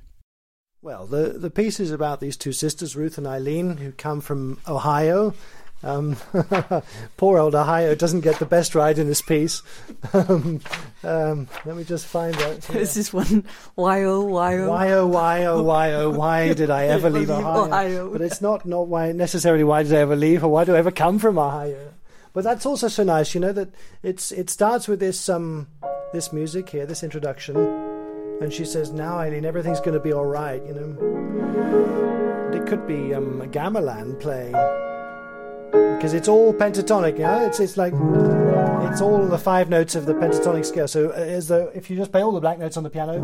Well, 0.84 1.08
the 1.12 1.38
the 1.38 1.50
piece 1.50 1.82
is 1.82 1.90
about 1.90 2.18
these 2.20 2.38
two 2.38 2.52
sisters, 2.52 2.96
Ruth 2.96 3.18
and 3.18 3.26
Eileen, 3.26 3.66
who 3.66 3.90
come 3.98 4.22
from 4.22 4.58
Ohio. 4.68 5.32
Um, 5.82 6.16
poor 7.16 7.38
old 7.38 7.54
Ohio 7.54 7.94
doesn't 7.94 8.22
get 8.22 8.40
the 8.40 8.46
best 8.46 8.74
ride 8.74 8.98
in 8.98 9.06
this 9.06 9.22
piece. 9.22 9.62
um, 10.12 10.60
um, 11.04 11.48
let 11.64 11.76
me 11.76 11.84
just 11.84 12.06
find 12.06 12.36
out. 12.42 12.64
here. 12.64 12.80
This 12.80 13.12
one 13.12 13.44
why 13.76 14.02
oh 14.02 14.22
why 14.22 14.56
oh. 14.58 14.68
Why 14.68 14.92
oh 14.92 15.06
why 15.06 15.44
oh 15.44 15.62
why 15.62 15.92
oh 15.92 16.10
why 16.10 16.52
did 16.54 16.70
I 16.70 16.86
ever 16.86 17.08
leave 17.08 17.30
Ohio? 17.30 17.66
Ohio. 17.66 18.10
But 18.12 18.22
it's 18.22 18.40
not 18.40 18.66
not 18.66 18.88
why 18.88 19.12
necessarily 19.12 19.64
why 19.64 19.84
did 19.84 19.94
I 19.94 19.98
ever 19.98 20.16
leave 20.16 20.42
or 20.42 20.48
why 20.48 20.64
do 20.64 20.74
I 20.74 20.78
ever 20.78 20.90
come 20.90 21.18
from 21.18 21.38
Ohio? 21.38 21.94
But 22.32 22.44
that's 22.44 22.66
also 22.66 22.88
so 22.88 23.04
nice, 23.04 23.34
you 23.34 23.40
know 23.40 23.52
that 23.52 23.70
it's 24.02 24.32
it 24.32 24.50
starts 24.50 24.88
with 24.88 24.98
this 24.98 25.28
um 25.28 25.68
this 26.12 26.32
music 26.32 26.68
here, 26.70 26.86
this 26.86 27.02
introduction, 27.04 27.56
and 28.40 28.52
she 28.52 28.64
says, 28.64 28.90
"Now 28.92 29.18
Eileen, 29.18 29.44
everything's 29.44 29.80
going 29.80 29.94
to 29.94 30.00
be 30.00 30.12
all 30.12 30.26
right," 30.26 30.64
you 30.66 30.74
know. 30.74 32.46
And 32.46 32.54
it 32.54 32.66
could 32.66 32.86
be 32.86 33.14
um, 33.14 33.42
a 33.42 33.46
gamelan 33.46 34.18
playing 34.20 34.54
because 35.70 36.14
it's 36.14 36.28
all 36.28 36.54
pentatonic, 36.54 37.14
you 37.18 37.24
know. 37.24 37.44
It's 37.46 37.60
it's 37.60 37.76
like 37.76 37.92
it's 38.90 39.00
all 39.00 39.26
the 39.26 39.38
five 39.38 39.68
notes 39.68 39.94
of 39.94 40.06
the 40.06 40.14
pentatonic 40.14 40.64
scale. 40.64 40.88
So 40.88 41.10
uh, 41.10 41.14
as 41.14 41.48
though 41.48 41.70
if 41.74 41.90
you 41.90 41.96
just 41.96 42.12
play 42.12 42.22
all 42.22 42.32
the 42.32 42.40
black 42.40 42.58
notes 42.58 42.76
on 42.76 42.84
the 42.84 42.90
piano, 42.90 43.14
you 43.14 43.20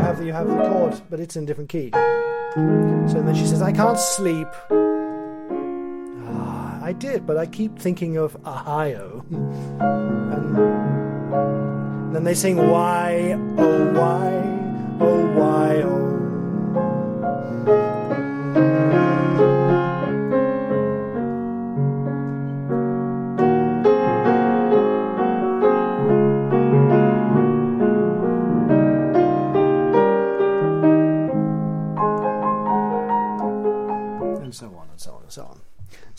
have 0.00 0.18
the, 0.18 0.24
you 0.26 0.32
have 0.32 0.46
the 0.46 0.56
chord, 0.56 1.00
but 1.10 1.20
it's 1.20 1.36
in 1.36 1.44
a 1.44 1.46
different 1.46 1.68
key. 1.68 1.90
So 1.92 3.22
then 3.22 3.34
she 3.34 3.46
says, 3.46 3.62
"I 3.62 3.72
can't 3.72 3.98
sleep." 3.98 4.48
Ah, 6.28 6.80
I 6.82 6.92
did, 6.92 7.26
but 7.26 7.36
I 7.36 7.46
keep 7.46 7.78
thinking 7.78 8.16
of 8.16 8.36
Ohio, 8.46 9.24
and 9.30 10.56
then 12.14 12.24
they 12.24 12.34
sing, 12.34 12.56
"Why, 12.56 13.38
oh 13.58 13.92
why, 13.92 14.61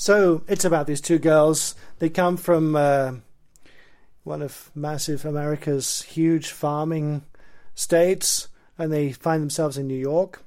So 0.03 0.43
it's 0.49 0.65
about 0.65 0.85
these 0.85 0.99
two 0.99 1.17
girls. 1.17 1.75
They 1.99 2.09
come 2.09 2.35
from 2.35 2.75
uh, 2.75 3.13
one 4.25 4.41
of 4.41 4.69
massive 4.75 5.23
America's 5.23 6.01
huge 6.01 6.51
farming 6.51 7.23
states, 7.73 8.49
and 8.77 8.91
they 8.91 9.13
find 9.13 9.41
themselves 9.41 9.77
in 9.77 9.87
New 9.87 9.97
York. 9.97 10.43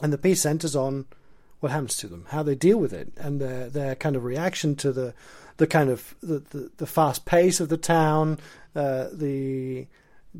And 0.00 0.10
the 0.10 0.16
piece 0.16 0.40
centers 0.40 0.74
on 0.74 1.04
what 1.60 1.70
happens 1.70 1.98
to 1.98 2.06
them, 2.06 2.24
how 2.30 2.42
they 2.42 2.54
deal 2.54 2.78
with 2.78 2.94
it, 2.94 3.12
and 3.18 3.42
their 3.42 3.68
their 3.68 3.94
kind 3.94 4.16
of 4.16 4.24
reaction 4.24 4.74
to 4.76 4.90
the 4.90 5.12
the 5.58 5.66
kind 5.66 5.90
of 5.90 6.14
the, 6.22 6.38
the, 6.38 6.70
the 6.78 6.86
fast 6.86 7.26
pace 7.26 7.60
of 7.60 7.68
the 7.68 7.76
town, 7.76 8.38
uh, 8.74 9.08
the 9.12 9.86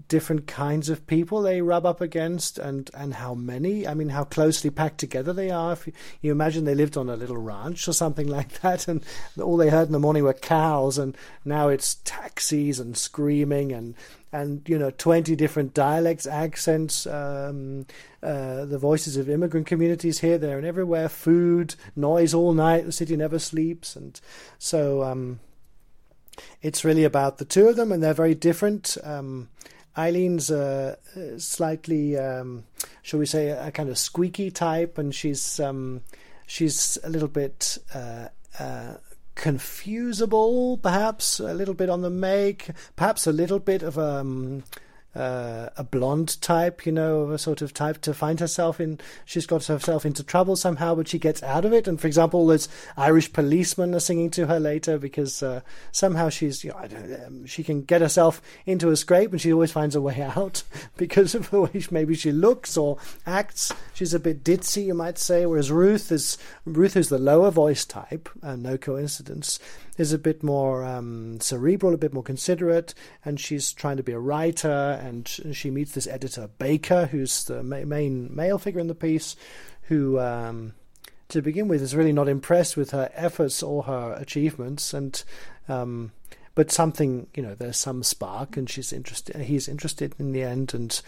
different 0.07 0.47
kinds 0.47 0.89
of 0.89 1.07
people 1.07 1.43
they 1.43 1.61
rub 1.61 1.85
up 1.85 2.01
against 2.01 2.59
and 2.59 2.91
and 2.95 3.15
how 3.15 3.35
many. 3.35 3.87
I 3.87 3.95
mean 3.95 4.11
how 4.11 4.25
closely 4.25 4.71
packed 4.71 4.99
together 4.99 5.33
they 5.33 5.51
are. 5.51 5.73
If 5.73 5.87
you, 5.87 5.93
you 6.21 6.33
imagine 6.33 6.65
they 6.65 6.75
lived 6.75 6.97
on 6.97 7.09
a 7.09 7.17
little 7.17 7.37
ranch 7.37 7.89
or 7.89 7.93
something 7.93 8.29
like 8.39 8.61
that 8.61 8.89
and 8.89 9.05
all 9.43 9.57
they 9.57 9.71
heard 9.71 9.89
in 9.89 9.93
the 9.93 9.99
morning 9.99 10.25
were 10.25 10.35
cows 10.35 10.99
and 10.99 11.17
now 11.45 11.69
it's 11.69 11.97
taxis 12.05 12.79
and 12.79 12.97
screaming 12.97 13.73
and 13.73 13.95
and 14.31 14.69
you 14.69 14.79
know 14.79 14.91
20 14.91 15.35
different 15.37 15.73
dialects 15.73 16.27
accents 16.27 17.07
um, 17.07 17.87
uh, 18.23 18.65
the 18.65 18.79
voices 18.79 19.17
of 19.17 19.31
immigrant 19.31 19.67
communities 19.67 20.19
here 20.21 20.39
there 20.39 20.59
and 20.59 20.67
everywhere. 20.67 21.09
Food 21.09 21.77
noise 21.95 22.35
all 22.35 22.53
night. 22.53 22.85
The 22.85 22.93
city 22.93 23.17
never 23.17 23.39
sleeps. 23.39 23.95
And 23.95 24.21
so 24.59 25.05
um, 25.05 25.39
it's 26.61 26.85
really 26.85 27.05
about 27.05 27.39
the 27.39 27.45
two 27.45 27.69
of 27.69 27.77
them, 27.77 27.93
and 27.93 28.03
they're 28.03 28.15
very 28.15 28.35
different. 28.35 28.97
Um, 29.05 29.51
Eileen's 29.99 30.51
uh, 30.51 30.95
slightly, 31.39 32.17
um, 32.17 32.65
shall 33.03 33.19
we 33.19 33.27
say, 33.27 33.49
a 33.49 33.73
kind 33.73 33.89
of 33.89 33.99
squeaky 33.99 34.51
type, 34.53 34.97
and 34.97 35.13
she's 35.13 35.59
um, 35.59 36.03
she's 36.47 36.97
a 37.03 37.11
little 37.11 37.29
bit 37.29 37.79
uh, 37.93 38.29
uh, 38.61 38.95
confusable, 39.35 40.81
perhaps 40.81 41.41
a 41.41 41.53
little 41.53 41.75
bit 41.75 41.91
on 41.91 42.03
the 42.03 42.11
make, 42.11 42.71
perhaps 42.95 43.27
a 43.27 43.33
little 43.33 43.59
bit 43.59 43.83
of 43.83 43.99
um, 43.99 44.63
uh, 45.15 45.71
a 45.77 45.85
blonde 45.85 46.41
type, 46.41 46.85
you 46.85 46.93
know, 46.93 47.31
a 47.31 47.39
sort 47.39 47.63
of 47.63 47.73
type 47.73 48.01
to 48.03 48.15
find 48.15 48.41
herself 48.41 48.81
in. 48.81 49.01
She's 49.25 49.47
got 49.47 49.65
herself 49.65 50.05
into 50.05 50.23
trouble 50.23 50.55
somehow, 50.55 50.95
but 50.95 51.09
she 51.09 51.19
gets 51.19 51.43
out 51.43 51.65
of 51.65 51.73
it. 51.73 51.89
And 51.89 52.01
for 52.01 52.07
example, 52.07 52.47
those 52.47 52.69
Irish 52.97 53.33
policemen 53.33 53.95
are 53.95 54.01
singing 54.01 54.31
to 54.31 54.47
her 54.47 54.61
later 54.61 54.99
because 54.99 55.43
uh, 55.43 55.61
somehow 55.93 56.29
she's, 56.29 56.63
you 56.63 56.71
know, 56.71 57.27
um, 57.27 57.47
she 57.47 57.65
can 57.65 57.83
get 57.83 58.01
herself 58.01 58.43
into 58.67 58.91
a 58.91 58.97
scrape, 58.97 59.33
and 59.33 59.41
she 59.41 59.53
always 59.53 59.73
finds 59.73 59.97
a 59.97 60.01
way 60.01 60.21
out 60.37 60.63
because 60.97 61.35
of 61.35 61.51
the 61.51 61.63
way 61.63 61.81
she, 61.81 61.89
maybe 61.91 62.15
she 62.15 62.31
looks 62.31 62.77
or 62.77 62.99
acts. 63.27 63.73
She's 63.95 64.15
a 64.15 64.21
bit 64.21 64.45
ditzy, 64.45 64.87
you 64.87 64.95
might 64.95 65.19
say. 65.19 65.47
Whereas 65.47 65.73
Ruth 65.73 66.13
is 66.13 66.39
Ruth 66.65 66.97
is 66.97 67.09
the 67.09 67.19
lower 67.19 67.51
voice 67.51 67.85
type, 67.85 68.29
uh, 68.43 68.57
no 68.57 68.77
coincidence 68.77 69.59
is 69.99 70.13
a 70.13 70.19
bit 70.19 70.43
more 70.43 70.85
um, 70.85 71.41
cerebral, 71.41 71.93
a 71.93 71.99
bit 71.99 72.15
more 72.15 72.23
considerate, 72.23 72.95
and 73.25 73.39
she's 73.39 73.73
trying 73.73 73.97
to 73.99 74.03
be 74.03 74.13
a 74.13 74.19
writer. 74.19 74.99
And 75.03 75.29
she 75.29 75.71
meets 75.71 75.93
this 75.93 76.07
editor 76.07 76.49
Baker, 76.59 77.07
who's 77.07 77.45
the 77.45 77.63
ma- 77.63 77.85
main 77.85 78.35
male 78.35 78.59
figure 78.59 78.81
in 78.81 78.87
the 78.87 78.95
piece, 78.95 79.37
who, 79.83 80.19
um, 80.21 80.75
to 81.29 81.43
begin 81.43 81.69
with, 81.69 81.83
is 81.83 81.97
really 81.97 82.13
not 82.13 82.29
impressed 82.29 82.77
with 82.77 82.93
her 82.93 83.11
efforts 83.13 83.63
or 83.63 83.83
her 83.83 84.15
achievements, 84.15 84.95
and 84.95 85.25
um, 85.69 86.13
but 86.55 86.71
something, 86.71 87.27
you 87.35 87.43
know, 87.43 87.55
there's 87.55 87.77
some 87.77 88.03
spark, 88.03 88.57
and 88.57 88.71
she's 88.71 88.93
interested. 88.93 89.37
He's 89.37 89.69
interested 89.69 90.15
in 90.19 90.33
the 90.33 90.43
end, 90.43 90.73
and. 90.73 91.01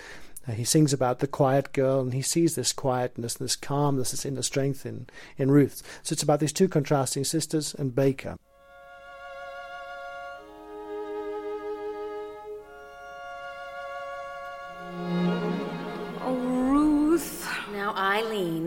Uh, 0.49 0.53
he 0.53 0.65
sings 0.65 0.95
about 0.95 1.19
the 1.19 1.27
quiet 1.27 1.71
girl, 1.75 2.01
and 2.01 2.15
he 2.15 2.23
sees 2.23 2.55
this 2.55 2.73
quietness, 2.73 3.35
this 3.35 3.57
calmness, 3.57 4.13
this 4.13 4.25
inner 4.25 4.41
strength 4.41 4.87
in, 4.87 5.07
in 5.37 5.51
Ruth. 5.51 5.83
So 6.03 6.15
it's 6.15 6.23
about 6.23 6.41
these 6.41 6.55
two 6.55 6.67
contrasting 6.67 7.25
sisters 7.25 7.75
and 7.75 7.95
Baker. 7.95 8.39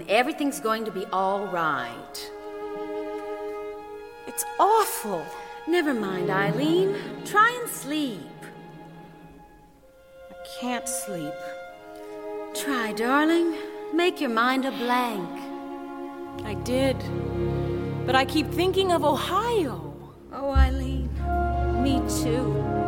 Everything's 0.08 0.60
going 0.60 0.86
to 0.86 0.92
be 0.92 1.06
all 1.08 1.48
right. 1.48 2.32
It's 4.28 4.46
awful. 4.60 5.26
Never 5.68 5.94
mind, 5.94 6.30
Eileen. 6.30 6.96
Try 7.26 7.58
and 7.62 7.70
sleep. 7.70 8.20
I 10.32 10.36
can't 10.60 10.88
sleep. 10.88 11.34
Try, 12.54 12.94
darling. 12.94 13.56
Make 13.94 14.20
your 14.20 14.30
mind 14.30 14.66
a 14.66 14.72
blank. 14.72 15.30
I 16.44 16.56
did. 16.64 16.98
But 18.06 18.16
I 18.16 18.26
keep 18.26 18.50
thinking 18.52 18.92
of 18.92 19.04
Ohio. 19.06 19.96
Oh, 20.34 20.52
Eileen, 20.52 21.10
me 21.84 22.02
too. 22.22 22.83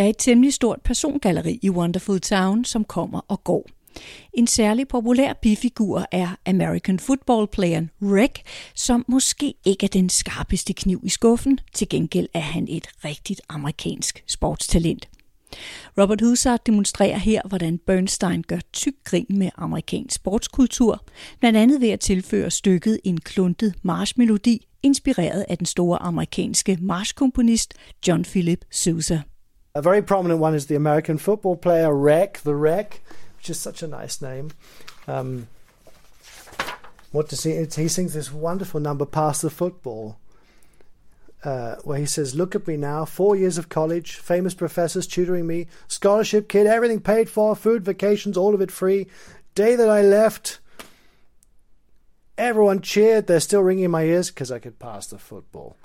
Der 0.00 0.06
er 0.06 0.10
et 0.10 0.18
temmelig 0.18 0.54
stort 0.54 0.80
persongalleri 0.84 1.58
i 1.62 1.70
Wonderful 1.70 2.20
Town, 2.20 2.64
som 2.64 2.84
kommer 2.84 3.20
og 3.28 3.44
går. 3.44 3.66
En 4.32 4.46
særlig 4.46 4.88
populær 4.88 5.32
bifigur 5.32 6.06
er 6.12 6.28
American 6.46 6.98
football-playeren 6.98 7.90
Rick, 8.02 8.42
som 8.74 9.04
måske 9.08 9.54
ikke 9.64 9.84
er 9.84 9.88
den 9.88 10.08
skarpeste 10.08 10.72
kniv 10.72 11.00
i 11.04 11.08
skuffen. 11.08 11.60
Til 11.74 11.88
gengæld 11.88 12.28
er 12.34 12.40
han 12.40 12.66
et 12.68 12.86
rigtigt 13.04 13.40
amerikansk 13.48 14.24
sportstalent. 14.26 15.08
Robert 15.98 16.20
Hussard 16.20 16.60
demonstrerer 16.66 17.18
her, 17.18 17.42
hvordan 17.48 17.78
Bernstein 17.78 18.42
gør 18.42 18.60
tyk 18.72 18.94
grin 19.04 19.26
med 19.28 19.50
amerikansk 19.56 20.14
sportskultur, 20.16 21.04
blandt 21.40 21.58
andet 21.58 21.80
ved 21.80 21.88
at 21.88 22.00
tilføre 22.00 22.50
stykket 22.50 23.00
en 23.04 23.20
kluntet 23.20 23.74
marchmelodi, 23.82 24.66
inspireret 24.82 25.44
af 25.48 25.58
den 25.58 25.66
store 25.66 26.02
amerikanske 26.02 26.78
marchkomponist 26.80 27.74
John 28.08 28.24
Philip 28.24 28.64
Sousa. 28.70 29.20
A 29.74 29.82
very 29.82 30.02
prominent 30.02 30.40
one 30.40 30.54
is 30.54 30.66
the 30.66 30.74
American 30.74 31.16
football 31.16 31.56
player 31.56 31.94
Wreck, 31.94 32.38
the 32.38 32.54
Wreck, 32.54 33.00
which 33.36 33.50
is 33.50 33.58
such 33.58 33.82
a 33.82 33.88
nice 33.88 34.20
name. 34.20 34.50
Um, 35.06 35.46
what 37.12 37.28
does 37.28 37.44
he? 37.44 37.64
He 37.64 37.88
sings 37.88 38.14
this 38.14 38.32
wonderful 38.32 38.80
number, 38.80 39.06
"Pass 39.06 39.40
the 39.40 39.50
Football," 39.50 40.18
uh, 41.44 41.76
where 41.84 41.98
he 41.98 42.06
says, 42.06 42.34
"Look 42.34 42.54
at 42.54 42.66
me 42.66 42.76
now, 42.76 43.04
four 43.04 43.36
years 43.36 43.58
of 43.58 43.68
college, 43.68 44.16
famous 44.16 44.54
professors 44.54 45.06
tutoring 45.06 45.46
me, 45.46 45.68
scholarship 45.86 46.48
kid, 46.48 46.66
everything 46.66 47.00
paid 47.00 47.30
for, 47.30 47.54
food, 47.54 47.84
vacations, 47.84 48.36
all 48.36 48.54
of 48.54 48.60
it 48.60 48.70
free. 48.72 49.06
Day 49.54 49.76
that 49.76 49.88
I 49.88 50.02
left." 50.02 50.58
Everyone 52.36 52.80
cheered. 52.80 53.26
They're 53.26 53.38
still 53.38 53.62
ringing 53.62 53.84
in 53.84 53.90
my 53.90 54.04
ears 54.04 54.30
because 54.30 54.50
I 54.50 54.58
could 54.58 54.78
pass 54.78 55.06
the 55.06 55.18
football. 55.18 55.76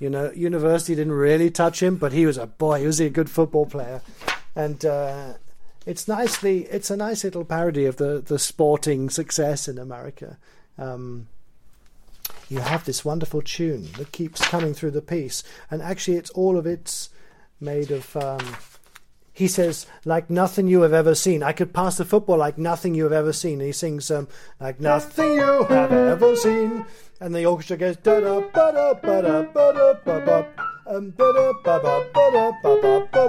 You 0.00 0.08
know, 0.10 0.32
university 0.32 0.94
didn't 0.94 1.12
really 1.12 1.50
touch 1.50 1.82
him, 1.82 1.96
but 1.96 2.12
he 2.12 2.24
was 2.26 2.38
a 2.38 2.46
boy. 2.46 2.80
He 2.80 2.86
was 2.86 3.00
a 3.00 3.10
good 3.10 3.28
football 3.30 3.66
player, 3.66 4.00
and 4.56 4.82
uh, 4.84 5.34
it's 5.84 6.08
nicely. 6.08 6.62
It's 6.64 6.90
a 6.90 6.96
nice 6.96 7.22
little 7.22 7.44
parody 7.44 7.84
of 7.84 7.96
the 7.96 8.22
the 8.24 8.38
sporting 8.38 9.10
success 9.10 9.68
in 9.68 9.78
America. 9.78 10.38
Um, 10.78 11.28
you 12.48 12.60
have 12.60 12.84
this 12.86 13.04
wonderful 13.04 13.42
tune 13.42 13.88
that 13.98 14.10
keeps 14.10 14.40
coming 14.40 14.72
through 14.72 14.92
the 14.92 15.02
piece, 15.02 15.44
and 15.70 15.82
actually, 15.82 16.16
it's 16.16 16.30
all 16.30 16.56
of 16.56 16.66
it's 16.66 17.10
made 17.60 17.90
of. 17.90 18.16
Um, 18.16 18.56
he 19.40 19.48
says, 19.48 19.86
like 20.04 20.28
nothing 20.28 20.66
you 20.66 20.82
have 20.82 20.92
ever 20.92 21.14
seen. 21.14 21.42
I 21.42 21.52
could 21.52 21.72
pass 21.72 21.96
the 21.96 22.04
football 22.04 22.36
like 22.36 22.58
nothing 22.58 22.94
you 22.94 23.04
have 23.04 23.12
ever 23.14 23.32
seen. 23.32 23.54
And 23.54 23.62
he 23.62 23.72
sings, 23.72 24.10
um, 24.10 24.28
like 24.60 24.78
nothing 24.80 25.32
you 25.32 25.64
have 25.64 25.90
ever 25.90 26.36
seen. 26.36 26.84
And 27.20 27.34
the 27.34 27.46
orchestra 27.46 27.78
goes, 27.78 27.96
da 27.96 28.20
da 28.20 28.40
ba 28.40 28.72
da 28.74 28.92
ba 28.92 29.22
da 29.22 29.42
ba 29.44 29.72
da 29.72 29.94
ba 30.04 30.20
ba. 30.26 30.46
Um, 30.94 31.14
ba 31.16 31.32
da 31.32 31.52
ba 31.64 31.80
ba 31.80 32.06
ba 32.12 32.30
da 32.34 32.52
ba 32.62 32.80
ba 32.82 33.08
ba 33.10 33.28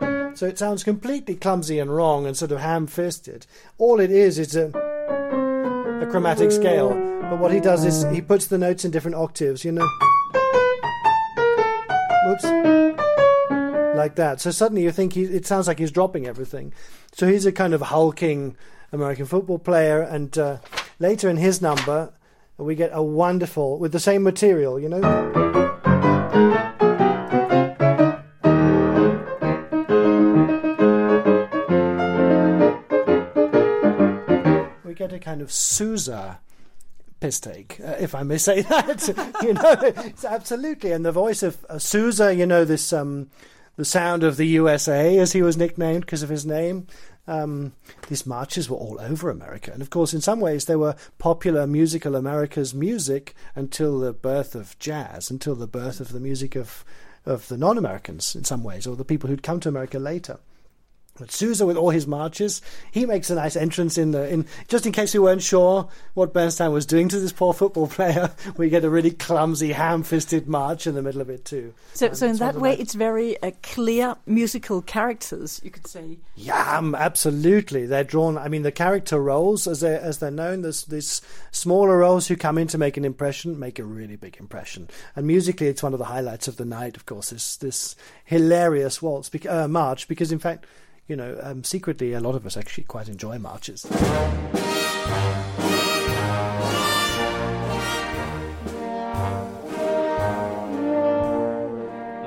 ba. 0.00 0.32
So 0.34 0.46
it 0.46 0.58
sounds 0.58 0.82
completely 0.82 1.36
clumsy 1.36 1.78
and 1.78 1.94
wrong 1.94 2.26
and 2.26 2.36
sort 2.36 2.50
of 2.50 2.58
ham 2.58 2.88
fisted. 2.88 3.46
All 3.78 4.00
it 4.00 4.10
is 4.10 4.40
is 4.40 4.56
a, 4.56 4.66
a 6.02 6.08
chromatic 6.10 6.50
scale. 6.50 6.90
But 7.30 7.38
what 7.38 7.52
he 7.52 7.60
does 7.60 7.84
is 7.84 8.02
he 8.12 8.20
puts 8.20 8.48
the 8.48 8.58
notes 8.58 8.84
in 8.84 8.90
different 8.90 9.16
octaves, 9.16 9.64
you 9.64 9.70
know. 9.70 9.88
Whoops 12.26 12.81
like 13.94 14.16
that. 14.16 14.40
So 14.40 14.50
suddenly 14.50 14.82
you 14.82 14.92
think 14.92 15.12
he, 15.14 15.24
it 15.24 15.46
sounds 15.46 15.68
like 15.68 15.78
he's 15.78 15.90
dropping 15.90 16.26
everything. 16.26 16.72
So 17.12 17.26
he's 17.26 17.46
a 17.46 17.52
kind 17.52 17.74
of 17.74 17.82
hulking 17.82 18.56
American 18.92 19.26
football 19.26 19.58
player, 19.58 20.02
and 20.02 20.36
uh, 20.36 20.58
later 20.98 21.28
in 21.28 21.36
his 21.36 21.62
number, 21.62 22.12
we 22.58 22.74
get 22.74 22.90
a 22.92 23.02
wonderful 23.02 23.78
with 23.78 23.92
the 23.92 24.00
same 24.00 24.22
material, 24.22 24.78
you 24.78 24.88
know. 24.88 25.00
We 34.84 34.94
get 34.94 35.12
a 35.12 35.18
kind 35.18 35.40
of 35.40 35.50
Sousa 35.50 36.40
piss 37.20 37.40
take, 37.40 37.80
uh, 37.80 37.96
if 37.98 38.14
I 38.14 38.24
may 38.24 38.36
say 38.36 38.62
that. 38.62 39.08
you 39.42 39.54
know, 39.54 39.76
it's 40.04 40.24
absolutely, 40.24 40.92
and 40.92 41.04
the 41.04 41.12
voice 41.12 41.42
of 41.42 41.64
uh, 41.70 41.78
Sousa, 41.78 42.34
you 42.34 42.46
know, 42.46 42.64
this 42.64 42.92
um, 42.92 43.30
the 43.76 43.84
sound 43.84 44.22
of 44.22 44.36
the 44.36 44.46
USA, 44.46 45.18
as 45.18 45.32
he 45.32 45.42
was 45.42 45.56
nicknamed 45.56 46.02
because 46.02 46.22
of 46.22 46.28
his 46.28 46.44
name. 46.44 46.86
Um, 47.26 47.72
these 48.08 48.26
marches 48.26 48.68
were 48.68 48.76
all 48.76 49.00
over 49.00 49.30
America, 49.30 49.70
and 49.72 49.80
of 49.80 49.90
course, 49.90 50.12
in 50.12 50.20
some 50.20 50.40
ways, 50.40 50.64
they 50.64 50.74
were 50.74 50.96
popular 51.18 51.66
musical 51.66 52.16
America's 52.16 52.74
music 52.74 53.34
until 53.54 54.00
the 54.00 54.12
birth 54.12 54.56
of 54.56 54.76
jazz, 54.80 55.30
until 55.30 55.54
the 55.54 55.68
birth 55.68 56.00
of 56.00 56.12
the 56.12 56.20
music 56.20 56.56
of 56.56 56.84
of 57.24 57.46
the 57.46 57.56
non-Americans, 57.56 58.34
in 58.34 58.42
some 58.42 58.64
ways, 58.64 58.84
or 58.86 58.96
the 58.96 59.04
people 59.04 59.30
who'd 59.30 59.44
come 59.44 59.60
to 59.60 59.68
America 59.68 60.00
later. 60.00 60.40
But 61.18 61.30
Sousa, 61.30 61.66
with 61.66 61.76
all 61.76 61.90
his 61.90 62.06
marches, 62.06 62.62
he 62.90 63.04
makes 63.04 63.28
a 63.28 63.34
nice 63.34 63.54
entrance 63.54 63.98
in 63.98 64.12
the 64.12 64.26
in. 64.28 64.46
Just 64.68 64.86
in 64.86 64.92
case 64.92 65.12
we 65.12 65.20
weren't 65.20 65.42
sure 65.42 65.88
what 66.14 66.32
Bernstein 66.32 66.72
was 66.72 66.86
doing 66.86 67.08
to 67.08 67.20
this 67.20 67.32
poor 67.32 67.52
football 67.52 67.86
player, 67.88 68.30
we 68.56 68.70
get 68.70 68.84
a 68.84 68.90
really 68.90 69.10
clumsy, 69.10 69.72
ham-fisted 69.72 70.48
march 70.48 70.86
in 70.86 70.94
the 70.94 71.02
middle 71.02 71.20
of 71.20 71.28
it 71.28 71.44
too. 71.44 71.74
So, 71.92 72.06
And 72.06 72.16
so 72.16 72.26
in 72.28 72.36
that 72.36 72.56
way, 72.56 72.74
it's 72.78 72.94
very 72.94 73.40
uh, 73.42 73.50
clear 73.62 74.16
musical 74.24 74.80
characters, 74.80 75.60
you 75.62 75.70
could 75.70 75.86
say. 75.86 76.18
Yeah, 76.34 76.78
um, 76.78 76.94
absolutely. 76.94 77.84
They're 77.84 78.04
drawn. 78.04 78.38
I 78.38 78.48
mean, 78.48 78.62
the 78.62 78.72
character 78.72 79.20
roles, 79.20 79.66
as 79.66 79.80
they 79.80 79.94
as 79.94 80.18
they're 80.18 80.30
known, 80.30 80.62
there's 80.62 80.86
these 80.86 81.20
smaller 81.50 81.98
roles 81.98 82.28
who 82.28 82.36
come 82.36 82.56
in 82.56 82.68
to 82.68 82.78
make 82.78 82.96
an 82.96 83.04
impression, 83.04 83.58
make 83.58 83.78
a 83.78 83.84
really 83.84 84.16
big 84.16 84.38
impression. 84.40 84.88
And 85.14 85.26
musically, 85.26 85.66
it's 85.66 85.82
one 85.82 85.92
of 85.92 85.98
the 85.98 86.06
highlights 86.06 86.48
of 86.48 86.56
the 86.56 86.64
night. 86.64 86.96
Of 86.96 87.04
course, 87.04 87.30
this 87.30 87.56
this 87.56 87.96
hilarious 88.24 89.02
waltz, 89.02 89.30
uh, 89.46 89.68
march, 89.68 90.08
because 90.08 90.32
in 90.32 90.38
fact, 90.38 90.64
you 91.08 91.16
know, 91.16 91.38
um, 91.42 91.64
secretly, 91.64 92.12
a 92.12 92.20
lot 92.20 92.34
of 92.34 92.46
us 92.46 92.56
actually 92.56 92.84
quite 92.84 93.08
enjoy 93.08 93.38
marches. 93.38 93.84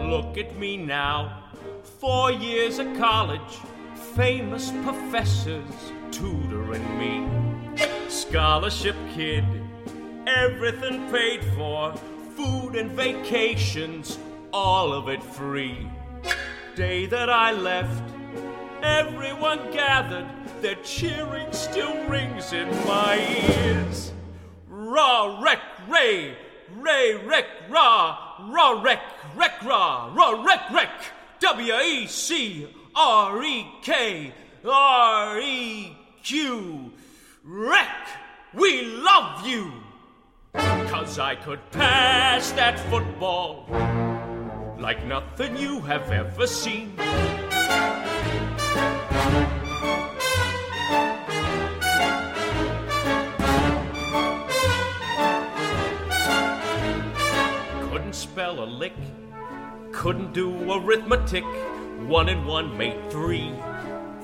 Look 0.07 0.37
at 0.37 0.57
me 0.57 0.77
now, 0.77 1.45
Four 1.99 2.31
years 2.31 2.77
at 2.79 2.97
college, 2.97 3.59
famous 4.15 4.71
professors 4.83 5.91
tutoring 6.11 6.99
me. 6.99 7.27
Scholarship 8.09 8.95
kid, 9.13 9.45
everything 10.27 11.09
paid 11.09 11.43
for, 11.55 11.95
food 12.35 12.75
and 12.75 12.91
vacations, 12.91 14.19
all 14.51 14.93
of 14.93 15.09
it 15.09 15.23
free. 15.23 15.87
Day 16.75 17.05
that 17.05 17.29
I 17.29 17.53
left, 17.53 18.03
everyone 18.85 19.71
gathered, 19.71 20.27
their 20.61 20.75
cheering 20.75 21.51
still 21.51 21.95
rings 22.05 22.53
in 22.53 22.69
my 22.85 23.17
ears. 23.49 24.13
Raw, 24.67 25.41
wreck, 25.41 25.59
ray, 25.89 26.37
ray, 26.77 27.15
wreck, 27.25 27.45
raw, 27.69 28.35
raw, 28.49 28.81
wreck, 28.81 29.01
wreck, 29.35 29.63
raw, 29.63 30.13
raw, 30.15 30.43
wreck, 30.43 30.69
wreck, 30.71 30.91
W 31.39 31.73
E 31.73 32.07
C 32.07 32.67
R 32.95 33.43
E 33.43 33.67
K 33.81 34.33
R 34.65 35.39
E 35.39 35.97
Q, 36.23 36.91
wreck, 37.43 38.07
we 38.53 38.83
love 38.85 39.45
you. 39.45 39.71
Cause 40.53 41.19
I 41.19 41.35
could 41.35 41.59
pass 41.71 42.51
that 42.53 42.79
football 42.89 43.67
like 44.79 45.05
nothing 45.05 45.57
you 45.57 45.81
have 45.81 46.11
ever 46.11 46.47
seen. 46.47 46.95
Spell 58.15 58.63
a 58.63 58.65
lick, 58.65 58.93
couldn't 59.91 60.31
do 60.31 60.71
arithmetic. 60.71 61.43
One 62.07 62.29
and 62.29 62.47
one 62.47 62.77
made 62.77 63.11
three. 63.11 63.51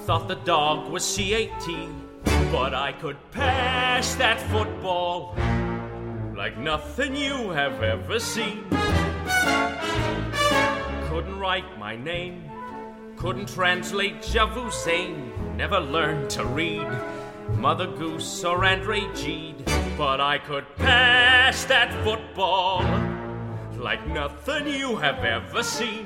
Thought 0.05 0.29
the 0.29 0.35
dog 0.35 0.89
was 0.89 1.03
CAT, 1.13 1.67
but 2.53 2.73
I 2.73 2.93
could 2.93 3.17
pass 3.31 4.15
that 4.15 4.39
football 4.49 5.35
like 6.37 6.57
nothing 6.57 7.17
you 7.17 7.49
have 7.49 7.83
ever 7.83 8.17
seen. 8.17 8.63
Couldn't 11.09 11.37
write 11.37 11.77
my 11.77 11.97
name, 11.97 12.49
couldn't 13.17 13.49
translate 13.49 14.23
Je 14.23 14.39
vous 14.39 14.87
aime, 14.87 15.57
never 15.57 15.81
learned 15.81 16.29
to 16.29 16.45
read 16.45 16.87
Mother 17.57 17.87
Goose 17.87 18.45
or 18.45 18.63
Andre 18.63 19.01
Gide, 19.15 19.65
but 19.97 20.21
I 20.21 20.37
could 20.37 20.65
pass 20.77 21.65
that 21.65 21.93
football 22.05 22.85
like 23.81 24.07
nothing 24.07 24.67
you 24.67 24.95
have 24.97 25.25
ever 25.25 25.63
seen. 25.63 26.05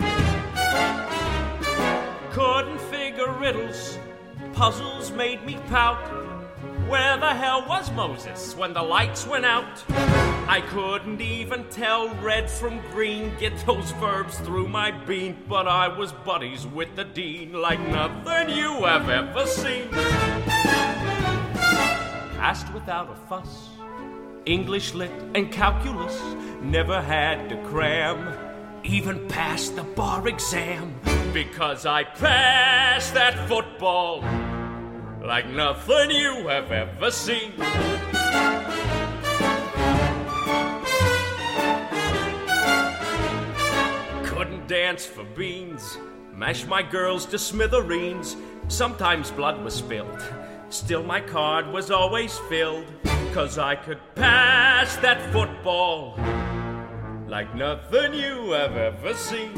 Couldn't 2.31 2.79
figure 2.89 3.31
riddles, 3.33 3.99
puzzles 4.53 5.11
made 5.11 5.45
me 5.45 5.57
pout. 5.67 5.99
Where 6.87 7.17
the 7.17 7.33
hell 7.33 7.65
was 7.67 7.91
Moses 7.91 8.55
when 8.55 8.73
the 8.73 8.81
lights 8.81 9.27
went 9.27 9.45
out? 9.45 9.83
I 10.47 10.63
couldn't 10.69 11.19
even 11.19 11.65
tell 11.69 12.07
red 12.15 12.49
from 12.49 12.79
green, 12.91 13.33
get 13.39 13.57
those 13.65 13.91
verbs 13.91 14.37
through 14.39 14.69
my 14.69 14.91
bean, 14.91 15.37
but 15.49 15.67
I 15.67 15.87
was 15.87 16.11
buddies 16.11 16.65
with 16.65 16.95
the 16.95 17.03
dean 17.03 17.53
like 17.53 17.79
nothing 17.79 18.55
you 18.55 18.85
have 18.85 19.09
ever 19.09 19.45
seen. 19.45 19.89
Passed 22.39 22.71
without 22.73 23.09
a 23.09 23.15
fuss, 23.27 23.69
English 24.45 24.93
lit 24.93 25.11
and 25.33 25.51
calculus, 25.51 26.21
never 26.61 27.01
had 27.01 27.49
to 27.49 27.57
cram, 27.63 28.31
even 28.83 29.27
passed 29.27 29.75
the 29.75 29.81
bar 29.81 30.27
exam, 30.27 30.93
because 31.33 31.87
I 31.87 32.03
passed 32.03 33.15
that 33.15 33.47
football 33.47 34.21
like 35.23 35.49
nothing 35.49 36.11
you 36.11 36.47
have 36.47 36.71
ever 36.71 37.09
seen. 37.09 37.53
Couldn't 44.23 44.67
dance 44.67 45.07
for 45.07 45.23
beans, 45.23 45.97
mash 46.35 46.67
my 46.67 46.83
girls 46.83 47.25
to 47.27 47.39
smithereens. 47.39 48.37
Sometimes 48.67 49.31
blood 49.31 49.63
was 49.63 49.73
spilled, 49.73 50.21
still 50.75 51.03
my 51.03 51.21
card 51.21 51.67
was 51.71 51.89
always 51.89 52.37
filled. 52.49 52.85
Cause 53.33 53.57
I 53.57 53.75
could 53.75 53.99
pass 54.15 54.95
that 54.97 55.21
football 55.31 56.17
like 57.27 57.53
nothing 57.55 58.13
you 58.13 58.51
have 58.51 58.75
ever 58.75 59.13
seen. 59.13 59.53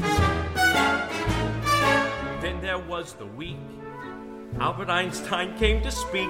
Then 2.40 2.60
there 2.60 2.78
was 2.78 3.14
the 3.14 3.26
week 3.26 3.58
Albert 4.60 4.90
Einstein 4.90 5.56
came 5.58 5.82
to 5.82 5.90
speak. 5.90 6.28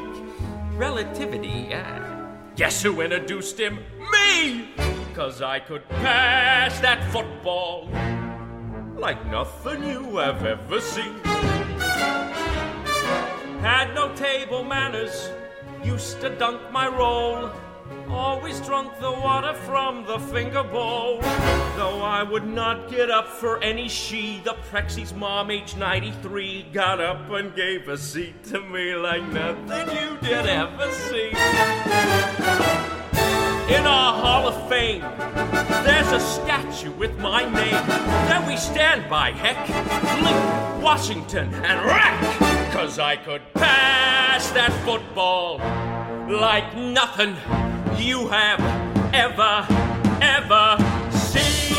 Relativity, 0.73 1.73
uh, 1.73 2.01
guess 2.57 2.83
who 2.83 3.01
introduced 3.01 3.59
him? 3.59 3.79
Me! 4.13 4.69
Cause 5.15 5.43
I 5.43 5.61
could 5.61 5.89
pass 5.89 6.79
that 6.81 7.11
football 7.11 7.89
like 8.97 9.25
nothing 9.31 9.83
you 9.85 10.17
have 10.17 10.45
ever 10.45 10.81
seen. 10.81 11.15
Had 13.61 13.93
no 13.95 14.15
table 14.15 14.63
manners, 14.63 15.31
used 15.83 16.21
to 16.21 16.31
dunk 16.31 16.61
my 16.71 16.87
roll. 16.87 17.51
Always 18.09 18.61
drunk 18.61 18.99
the 19.01 19.11
water 19.11 19.53
from 19.53 20.05
the 20.07 20.19
finger 20.19 20.63
bowl. 20.63 21.21
Though 21.77 22.01
I 22.01 22.23
would 22.23 22.47
not 22.47 22.89
get 22.91 23.11
up 23.11 23.27
for 23.27 23.63
any 23.63 23.89
she, 23.89 24.41
the 24.45 24.55
Prexy's 24.71 25.13
mom, 25.13 25.51
age 25.51 25.75
93, 25.77 26.69
got 26.73 27.01
up 27.01 27.31
and 27.31 27.55
gave 27.55 27.89
a 27.89 27.99
seat 27.99 28.45
to 28.45 28.61
me 28.61 28.95
like 28.95 29.25
nothing 29.33 29.97
you 29.97 30.17
did 30.21 30.47
ever 30.47 30.91
see. 30.93 31.29
In 33.69 33.87
our 33.87 34.13
Hall 34.23 34.49
of 34.49 34.69
Fame, 34.69 35.03
there's 35.85 36.13
a 36.13 36.21
statue 36.21 36.93
with 36.93 37.19
my 37.19 37.43
name 37.43 37.87
that 38.29 38.47
we 38.47 38.57
stand 38.57 39.11
by, 39.11 39.33
heck. 39.33 39.69
Lincoln, 40.23 40.83
Washington, 40.83 41.55
and 41.55 41.85
Wreck, 41.85 42.48
cause 42.79 42.99
I 43.13 43.17
could 43.27 43.43
pass 43.55 44.51
that 44.51 44.73
football 44.87 45.59
like 46.47 46.69
nothing 46.77 47.33
you 48.09 48.19
have 48.29 48.61
ever, 49.27 49.55
ever 50.37 50.67
seen. 51.11 51.75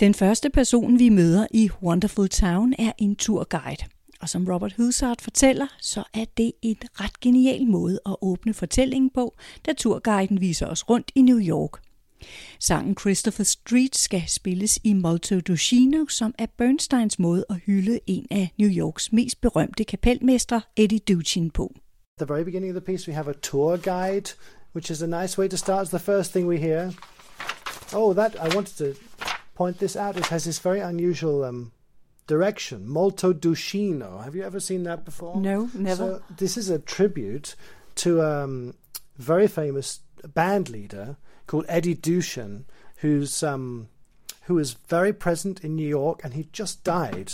Den 0.00 0.14
første 0.14 0.50
person, 0.50 0.98
vi 0.98 1.08
møder 1.08 1.46
i 1.50 1.70
Wonderful 1.82 2.28
Town, 2.28 2.74
er 2.78 2.92
en 2.98 3.16
turguide. 3.16 3.84
Og 4.20 4.28
som 4.28 4.46
Robert 4.48 4.72
Hussard 4.76 5.22
fortæller, 5.22 5.66
så 5.80 6.02
er 6.14 6.24
det 6.36 6.52
en 6.62 6.76
ret 6.94 7.20
genial 7.20 7.66
måde 7.66 8.00
at 8.06 8.16
åbne 8.22 8.54
fortællingen 8.54 9.10
på, 9.14 9.34
da 9.66 9.72
turguiden 9.72 10.40
viser 10.40 10.66
os 10.66 10.90
rundt 10.90 11.10
i 11.14 11.22
New 11.22 11.38
York. 11.38 11.89
Sangen 12.60 12.94
Christopher 12.94 13.44
Street 13.44 13.96
skal 13.96 14.22
spilles 14.26 14.78
i 14.84 14.92
Molto 14.92 15.40
Ducino, 15.40 16.06
som 16.06 16.34
er 16.38 16.46
Bernsteins 16.58 17.18
måde 17.18 17.44
at 17.50 17.56
hylde 17.66 18.00
en 18.06 18.26
af 18.30 18.54
New 18.58 18.70
Yorks 18.72 19.12
mest 19.12 19.40
berømte 19.40 19.84
kapelmestre, 19.84 20.60
Eddie 20.76 20.98
Duchin, 20.98 21.50
på. 21.50 21.72
At 21.74 22.26
the 22.26 22.34
very 22.34 22.44
beginning 22.44 22.76
of 22.76 22.82
the 22.82 22.92
piece, 22.92 23.08
we 23.08 23.14
have 23.14 23.30
a 23.30 23.34
tour 23.42 23.76
guide, 23.76 24.30
which 24.74 24.90
is 24.90 25.02
a 25.02 25.06
nice 25.06 25.38
way 25.38 25.48
to 25.48 25.56
start. 25.56 25.86
It's 25.86 25.90
the 25.90 26.12
first 26.12 26.32
thing 26.32 26.48
we 26.48 26.56
hear. 26.56 26.92
Oh, 27.92 28.14
that 28.14 28.34
I 28.34 28.54
wanted 28.54 28.76
to 28.76 29.00
point 29.54 29.78
this 29.78 29.96
out. 29.96 30.16
It 30.16 30.26
has 30.26 30.44
this 30.44 30.58
very 30.58 30.80
unusual 30.80 31.44
um, 31.44 31.72
direction, 32.26 32.88
molto 32.88 33.32
ducino. 33.32 34.22
Have 34.22 34.36
you 34.36 34.44
ever 34.44 34.60
seen 34.60 34.84
that 34.84 35.04
before? 35.04 35.36
No, 35.40 35.68
never. 35.74 35.96
So 35.96 36.22
this 36.38 36.56
is 36.56 36.70
a 36.70 36.78
tribute 36.78 37.56
to 37.96 38.20
a 38.20 38.44
um, 38.44 38.74
very 39.18 39.48
famous 39.48 40.00
band 40.34 40.68
leader 40.68 41.16
called 41.50 41.66
Eddie 41.68 41.96
Duchin, 41.96 42.62
who's 42.98 43.42
um, 43.42 43.88
who 44.42 44.54
was 44.54 44.74
very 44.74 45.12
present 45.12 45.64
in 45.64 45.74
New 45.74 45.86
York, 45.86 46.20
and 46.22 46.34
he 46.34 46.48
just 46.52 46.84
died 46.84 47.32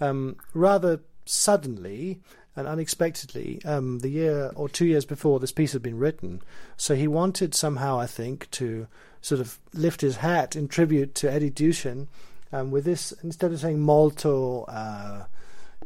um, 0.00 0.36
rather 0.52 1.00
suddenly 1.24 2.20
and 2.54 2.68
unexpectedly 2.68 3.64
um, 3.64 4.00
the 4.00 4.10
year 4.10 4.52
or 4.54 4.68
two 4.68 4.84
years 4.84 5.06
before 5.06 5.40
this 5.40 5.50
piece 5.50 5.72
had 5.72 5.82
been 5.82 5.98
written. 5.98 6.42
So 6.76 6.94
he 6.94 7.08
wanted 7.08 7.54
somehow, 7.54 7.98
I 7.98 8.06
think, 8.06 8.50
to 8.50 8.86
sort 9.22 9.40
of 9.40 9.58
lift 9.72 10.02
his 10.02 10.16
hat 10.16 10.54
in 10.54 10.68
tribute 10.68 11.14
to 11.16 11.32
Eddie 11.32 11.50
Duchin 11.50 12.08
um, 12.52 12.70
with 12.70 12.84
this 12.84 13.12
instead 13.22 13.50
of 13.50 13.60
saying 13.60 13.80
molto. 13.80 14.64
Uh, 14.64 15.24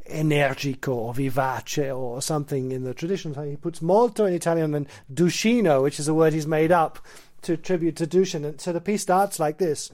energico 0.09 0.95
or 0.95 1.13
vivace 1.13 1.95
or 1.95 2.23
something 2.23 2.73
in 2.73 2.83
the 2.83 2.95
tradition. 2.95 3.35
He 3.47 3.57
puts 3.57 3.83
molto 3.83 4.25
in 4.25 4.33
Italian 4.33 4.75
and 4.75 4.87
ducino, 5.13 5.83
which 5.83 6.01
is 6.01 6.09
a 6.09 6.15
word 6.15 6.33
he's 6.33 6.47
made 6.47 6.73
up 6.73 6.99
to 7.43 7.57
tribute 7.57 7.97
to 7.97 8.07
Duchin. 8.07 8.45
And 8.45 8.61
so 8.61 8.73
the 8.73 8.81
piece 8.81 9.03
starts 9.03 9.39
like 9.39 9.59
this. 9.59 9.91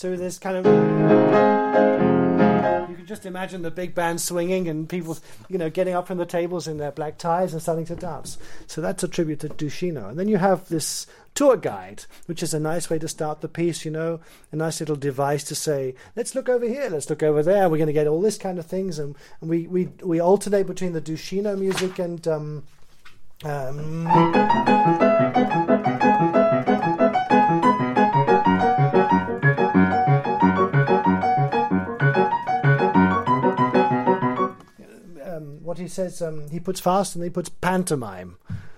So 0.00 0.16
there's 0.16 0.38
kind 0.38 0.56
of. 0.56 0.64
You 2.88 2.96
can 2.96 3.04
just 3.06 3.26
imagine 3.26 3.60
the 3.60 3.70
big 3.70 3.94
band 3.94 4.18
swinging 4.22 4.66
and 4.66 4.88
people, 4.88 5.18
you 5.50 5.58
know, 5.58 5.68
getting 5.68 5.92
up 5.92 6.06
from 6.06 6.16
the 6.16 6.24
tables 6.24 6.66
in 6.66 6.78
their 6.78 6.90
black 6.90 7.18
ties 7.18 7.52
and 7.52 7.60
starting 7.60 7.84
to 7.84 7.96
dance. 7.96 8.38
So 8.66 8.80
that's 8.80 9.02
a 9.02 9.08
tribute 9.08 9.40
to 9.40 9.50
Dushino. 9.50 10.08
And 10.08 10.18
then 10.18 10.26
you 10.26 10.38
have 10.38 10.66
this 10.70 11.06
tour 11.34 11.58
guide, 11.58 12.06
which 12.24 12.42
is 12.42 12.54
a 12.54 12.58
nice 12.58 12.88
way 12.88 12.98
to 12.98 13.08
start 13.08 13.42
the 13.42 13.48
piece, 13.48 13.84
you 13.84 13.90
know, 13.90 14.20
a 14.50 14.56
nice 14.56 14.80
little 14.80 14.96
device 14.96 15.44
to 15.44 15.54
say, 15.54 15.94
let's 16.16 16.34
look 16.34 16.48
over 16.48 16.66
here, 16.66 16.88
let's 16.88 17.10
look 17.10 17.22
over 17.22 17.42
there. 17.42 17.68
We're 17.68 17.76
going 17.76 17.86
to 17.88 17.92
get 17.92 18.06
all 18.06 18.22
this 18.22 18.38
kind 18.38 18.58
of 18.58 18.64
things. 18.64 18.98
And, 18.98 19.14
and 19.42 19.50
we, 19.50 19.66
we, 19.66 19.90
we 20.02 20.18
alternate 20.18 20.66
between 20.66 20.94
the 20.94 21.02
Dushino 21.02 21.58
music 21.58 21.98
and. 21.98 22.26
Um, 22.26 22.64
um, 23.44 24.06
he 35.80 35.88
says, 35.88 36.20
um, 36.22 36.48
he 36.50 36.60
puts 36.60 36.80
fast 36.80 37.14
and 37.14 37.24
he 37.24 37.30
puts 37.30 37.48
pantomime. 37.48 38.36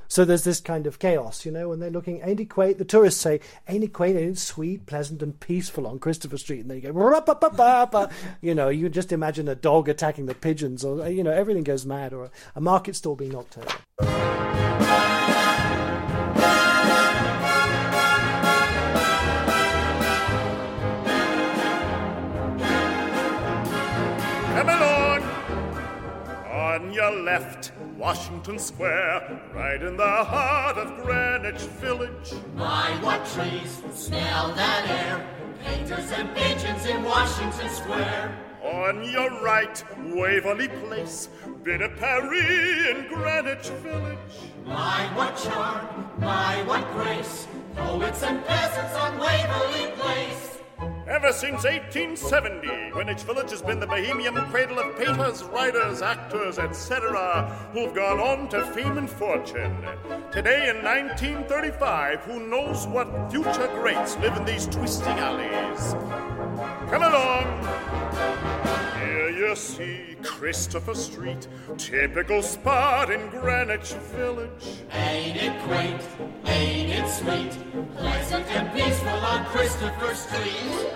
So 0.08 0.26
there's 0.26 0.44
this 0.44 0.60
kind 0.60 0.86
of 0.86 0.98
chaos, 0.98 1.46
you 1.46 1.50
know, 1.50 1.72
and 1.72 1.80
they're 1.80 1.88
looking, 1.88 2.20
ain't 2.22 2.38
it 2.38 2.50
quaint? 2.50 2.76
The 2.76 2.84
tourists 2.84 3.18
say, 3.18 3.40
ain't 3.66 3.82
it 3.82 3.94
quaint, 3.94 4.18
ain't 4.18 4.32
it 4.32 4.38
sweet, 4.38 4.84
pleasant, 4.84 5.22
and 5.22 5.40
peaceful 5.40 5.86
on 5.86 5.98
Christopher 5.98 6.36
Street? 6.36 6.60
And 6.60 6.70
then 6.70 6.82
you 6.82 6.82
go, 6.82 8.10
you 8.42 8.54
know, 8.54 8.68
you 8.68 8.88
just 8.90 9.10
imagine 9.10 9.48
a 9.48 9.54
dog 9.54 9.88
attacking 9.88 10.26
the 10.26 10.34
pigeons, 10.34 10.84
or, 10.84 11.08
you 11.08 11.24
know, 11.24 11.32
everything 11.32 11.64
goes 11.64 11.86
mad, 11.86 12.12
or 12.12 12.24
a, 12.24 12.30
a 12.56 12.60
market 12.60 12.94
stall 12.94 13.16
being 13.16 13.32
knocked 13.32 13.56
over. 13.56 15.11
On 26.82 26.92
your 26.92 27.12
left, 27.22 27.70
Washington 27.96 28.58
Square, 28.58 29.40
right 29.54 29.80
in 29.80 29.96
the 29.96 30.02
heart 30.24 30.76
of 30.76 31.04
Greenwich 31.04 31.62
Village. 31.78 32.32
My, 32.56 32.90
what 33.04 33.24
trees 33.24 33.80
smell 33.94 34.52
that 34.54 34.88
air. 34.88 35.24
Painters 35.64 36.10
and 36.10 36.34
pigeons 36.34 36.84
in 36.86 37.04
Washington 37.04 37.68
Square. 37.68 38.36
On 38.64 39.08
your 39.08 39.30
right, 39.40 39.82
Waverly 40.12 40.66
Place, 40.66 41.28
bit 41.62 41.82
of 41.82 41.96
Paris 41.98 42.88
in 42.90 43.06
Greenwich 43.06 43.68
Village. 43.84 44.18
My, 44.66 45.08
what 45.14 45.36
charm, 45.36 46.10
my, 46.18 46.64
what 46.64 46.90
grace. 46.94 47.46
Poets 47.76 48.24
and 48.24 48.44
peasants 48.44 48.96
on 48.96 49.18
Waverly 49.18 49.92
Place. 49.92 50.51
Ever 51.12 51.30
since 51.30 51.64
1870, 51.64 52.90
Greenwich 52.90 53.20
Village 53.24 53.50
has 53.50 53.60
been 53.60 53.78
the 53.78 53.86
bohemian 53.86 54.34
cradle 54.46 54.78
of 54.78 54.96
painters, 54.96 55.42
writers, 55.42 56.00
actors, 56.00 56.58
etc., 56.58 57.54
who've 57.74 57.94
gone 57.94 58.18
on 58.18 58.48
to 58.48 58.64
fame 58.72 58.96
and 58.96 59.10
fortune. 59.10 59.76
Today 60.32 60.70
in 60.70 60.82
1935, 60.82 62.20
who 62.20 62.48
knows 62.48 62.86
what 62.86 63.30
future 63.30 63.68
greats 63.74 64.16
live 64.20 64.34
in 64.38 64.46
these 64.46 64.66
twisting 64.66 65.18
alleys? 65.18 65.92
Come 66.88 67.02
along! 67.02 67.91
Christopher 70.22 70.94
Street, 70.94 71.46
typical 71.76 72.40
spot 72.42 73.10
in 73.10 73.28
Greenwich 73.28 73.92
Village. 74.14 74.82
Ain't 74.92 75.36
it 75.36 75.62
quaint? 75.64 76.00
Ain't 76.46 76.90
it 76.90 77.06
sweet? 77.06 77.52
Pleasant 77.96 78.46
and 78.46 78.72
peaceful 78.72 79.08
on 79.10 79.44
Christopher 79.44 80.14
Street. 80.14 80.92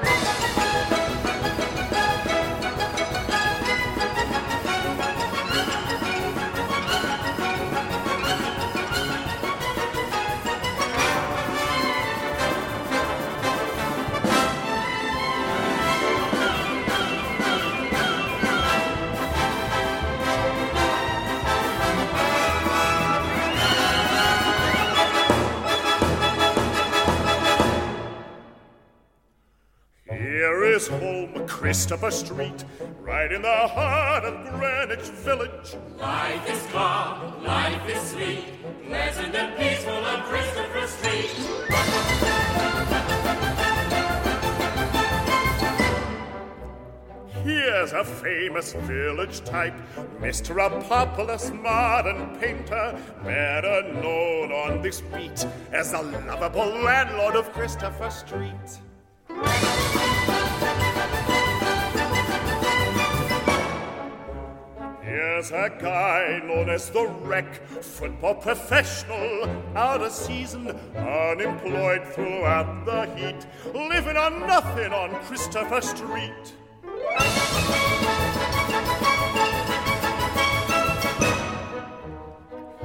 Here 30.76 30.82
is 30.82 30.88
home, 30.88 31.48
Christopher 31.48 32.10
Street, 32.10 32.64
right 33.00 33.32
in 33.32 33.40
the 33.40 33.48
heart 33.48 34.24
of 34.24 34.34
Greenwich 34.52 35.08
Village. 35.24 35.74
Life 35.98 36.50
is 36.50 36.66
calm, 36.70 37.42
life 37.42 37.88
is 37.88 38.10
sweet, 38.10 38.44
pleasant 38.86 39.34
and 39.34 39.56
peaceful 39.56 39.94
on 39.94 40.22
Christopher 40.24 40.86
Street. 40.86 41.30
Here's 47.42 47.92
a 47.92 48.04
famous 48.04 48.74
village 48.74 49.42
type, 49.44 49.72
Mr. 50.20 50.56
Appopolous, 50.56 51.58
modern 51.58 52.38
painter, 52.38 53.00
better 53.24 53.94
known 53.94 54.52
on 54.52 54.82
this 54.82 55.00
beat 55.00 55.46
as 55.72 55.92
the 55.92 56.02
lovable 56.02 56.66
landlord 56.66 57.34
of 57.34 57.50
Christopher 57.54 58.10
Street. 58.10 58.82
Here's 65.16 65.50
a 65.50 65.70
guy 65.80 66.42
known 66.44 66.68
as 66.68 66.90
the 66.90 67.06
Wreck, 67.06 67.66
football 67.80 68.34
professional, 68.34 69.48
out 69.74 70.02
of 70.02 70.12
season, 70.12 70.68
unemployed 70.94 72.06
throughout 72.08 72.84
the 72.84 73.06
heat, 73.16 73.46
living 73.74 74.18
on 74.18 74.40
nothing 74.40 74.92
on 74.92 75.14
Christopher 75.24 75.80
Street. 75.80 76.52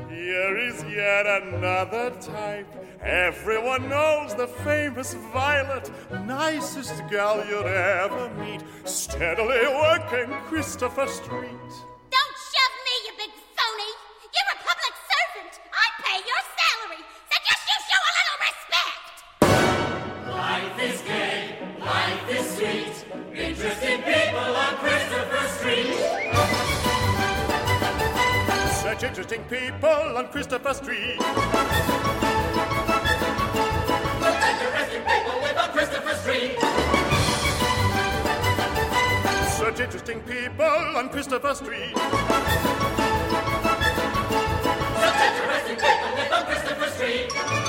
Here 0.07 0.57
is 0.57 0.85
yet 0.85 1.25
another 1.25 2.11
type. 2.11 2.67
Everyone 3.01 3.89
knows 3.89 4.35
the 4.35 4.47
famous 4.47 5.15
Violet, 5.33 5.91
nicest 6.25 6.93
gal 7.09 7.45
you'd 7.45 7.65
ever 7.65 8.29
meet, 8.35 8.63
steadily 8.85 9.67
working 9.67 10.31
Christopher 10.47 11.07
Street. 11.07 11.90
Such 29.01 29.09
interesting 29.09 29.43
people 29.45 29.89
on 29.89 30.27
Christopher 30.27 30.75
Street. 30.75 31.19
Such 31.19 31.33
Interesting 34.61 35.01
people 35.01 35.41
live 35.41 35.57
on 35.57 35.69
Christopher 35.71 36.13
Street. 36.17 36.59
Such 39.57 39.79
interesting 39.79 40.21
people 40.21 40.97
on 40.99 41.09
Christopher 41.09 41.55
Street. 41.55 41.97
Such 41.97 42.13
interesting 45.31 45.77
people 45.77 46.11
live 46.15 46.31
on 46.31 46.45
Christopher 46.45 46.89
Street. 46.91 47.60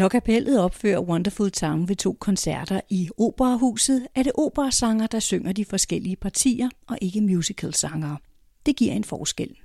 Når 0.00 0.08
kapellet 0.08 0.60
opfører 0.60 1.00
Wonderful 1.00 1.50
Town 1.50 1.88
ved 1.88 1.96
to 1.96 2.16
koncerter 2.20 2.80
i 2.88 3.10
Operahuset, 3.18 4.06
er 4.14 4.22
det 4.22 4.32
operasanger, 4.34 5.06
der 5.06 5.20
synger 5.20 5.52
de 5.52 5.64
forskellige 5.64 6.16
partier, 6.16 6.68
og 6.86 6.98
ikke 7.02 7.20
musicalsangere. 7.20 8.18
Det 8.66 8.76
giver 8.76 8.92
en 8.92 9.04
forskel. 9.04 9.56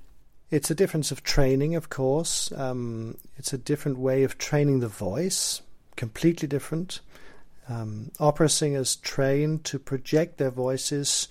It's 0.54 0.72
a 0.72 0.74
difference 0.74 1.12
of 1.16 1.22
training, 1.22 1.78
of 1.78 1.84
course. 1.84 2.56
Um, 2.72 3.18
it's 3.40 3.54
a 3.54 3.58
different 3.58 3.98
way 3.98 4.26
of 4.26 4.36
training 4.36 4.82
the 4.82 4.92
voice, 5.00 5.64
completely 6.00 6.48
different. 6.52 7.04
Um, 7.70 8.12
opera 8.20 8.48
singers 8.48 8.96
train 8.96 9.60
to 9.60 9.78
project 9.80 10.38
their 10.38 10.52
voices 10.52 11.30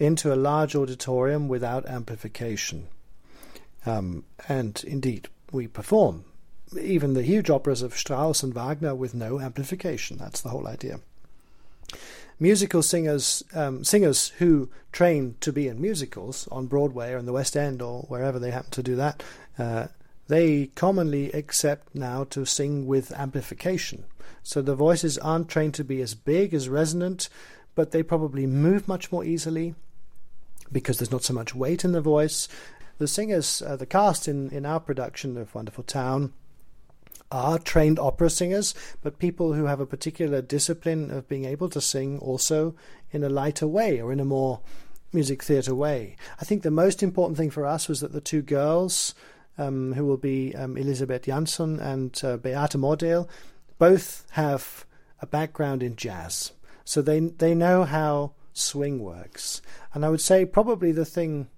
into 0.00 0.32
a 0.32 0.36
large 0.36 0.78
auditorium 0.78 1.48
without 1.48 1.84
amplification. 1.88 2.86
Um, 3.86 4.24
and 4.48 4.84
indeed, 4.86 5.28
we 5.52 5.68
perform 5.68 6.24
even 6.80 7.14
the 7.14 7.22
huge 7.22 7.50
operas 7.50 7.82
of 7.82 7.96
Strauss 7.96 8.42
and 8.42 8.54
Wagner 8.54 8.94
with 8.94 9.14
no 9.14 9.40
amplification. 9.40 10.16
That's 10.16 10.40
the 10.40 10.50
whole 10.50 10.66
idea. 10.66 11.00
Musical 12.40 12.82
singers, 12.82 13.44
um, 13.54 13.84
singers 13.84 14.28
who 14.38 14.68
train 14.90 15.36
to 15.40 15.52
be 15.52 15.68
in 15.68 15.80
musicals 15.80 16.48
on 16.50 16.66
Broadway 16.66 17.12
or 17.12 17.18
in 17.18 17.26
the 17.26 17.32
West 17.32 17.56
End 17.56 17.80
or 17.80 18.02
wherever 18.02 18.38
they 18.38 18.50
happen 18.50 18.70
to 18.72 18.82
do 18.82 18.96
that, 18.96 19.22
uh, 19.58 19.88
they 20.28 20.66
commonly 20.74 21.30
accept 21.32 21.94
now 21.94 22.24
to 22.24 22.44
sing 22.44 22.86
with 22.86 23.12
amplification. 23.12 24.04
So 24.42 24.60
the 24.60 24.74
voices 24.74 25.18
aren't 25.18 25.48
trained 25.48 25.74
to 25.74 25.84
be 25.84 26.00
as 26.00 26.14
big, 26.14 26.52
as 26.52 26.68
resonant, 26.68 27.28
but 27.74 27.90
they 27.90 28.02
probably 28.02 28.46
move 28.46 28.88
much 28.88 29.12
more 29.12 29.24
easily 29.24 29.74
because 30.70 30.98
there's 30.98 31.12
not 31.12 31.22
so 31.22 31.34
much 31.34 31.54
weight 31.54 31.84
in 31.84 31.92
the 31.92 32.00
voice. 32.00 32.48
The 32.98 33.06
singers, 33.06 33.62
uh, 33.62 33.76
the 33.76 33.86
cast 33.86 34.26
in, 34.26 34.50
in 34.50 34.66
our 34.66 34.80
production 34.80 35.36
of 35.36 35.54
Wonderful 35.54 35.84
Town, 35.84 36.32
are 37.32 37.58
trained 37.58 37.98
opera 37.98 38.30
singers, 38.30 38.74
but 39.02 39.18
people 39.18 39.54
who 39.54 39.64
have 39.64 39.80
a 39.80 39.86
particular 39.86 40.40
discipline 40.40 41.10
of 41.10 41.28
being 41.28 41.44
able 41.44 41.68
to 41.70 41.80
sing 41.80 42.18
also 42.18 42.76
in 43.10 43.24
a 43.24 43.28
lighter 43.28 43.66
way 43.66 44.00
or 44.00 44.12
in 44.12 44.20
a 44.20 44.24
more 44.24 44.60
music 45.12 45.42
theatre 45.42 45.74
way. 45.74 46.16
I 46.40 46.44
think 46.44 46.62
the 46.62 46.70
most 46.70 47.02
important 47.02 47.36
thing 47.36 47.50
for 47.50 47.66
us 47.66 47.88
was 47.88 48.00
that 48.00 48.12
the 48.12 48.20
two 48.20 48.42
girls, 48.42 49.14
um, 49.58 49.94
who 49.94 50.04
will 50.04 50.16
be 50.16 50.54
um, 50.54 50.76
Elisabeth 50.76 51.24
Jansson 51.24 51.80
and 51.80 52.20
uh, 52.22 52.36
Beate 52.36 52.76
Mordal, 52.78 53.28
both 53.78 54.26
have 54.32 54.86
a 55.20 55.26
background 55.26 55.82
in 55.82 55.96
jazz. 55.96 56.52
So 56.84 57.02
they 57.02 57.20
they 57.20 57.54
know 57.54 57.84
how 57.84 58.32
swing 58.52 59.00
works. 59.00 59.62
And 59.94 60.04
I 60.04 60.08
would 60.08 60.20
say 60.20 60.44
probably 60.44 60.92
the 60.92 61.04
thing 61.04 61.48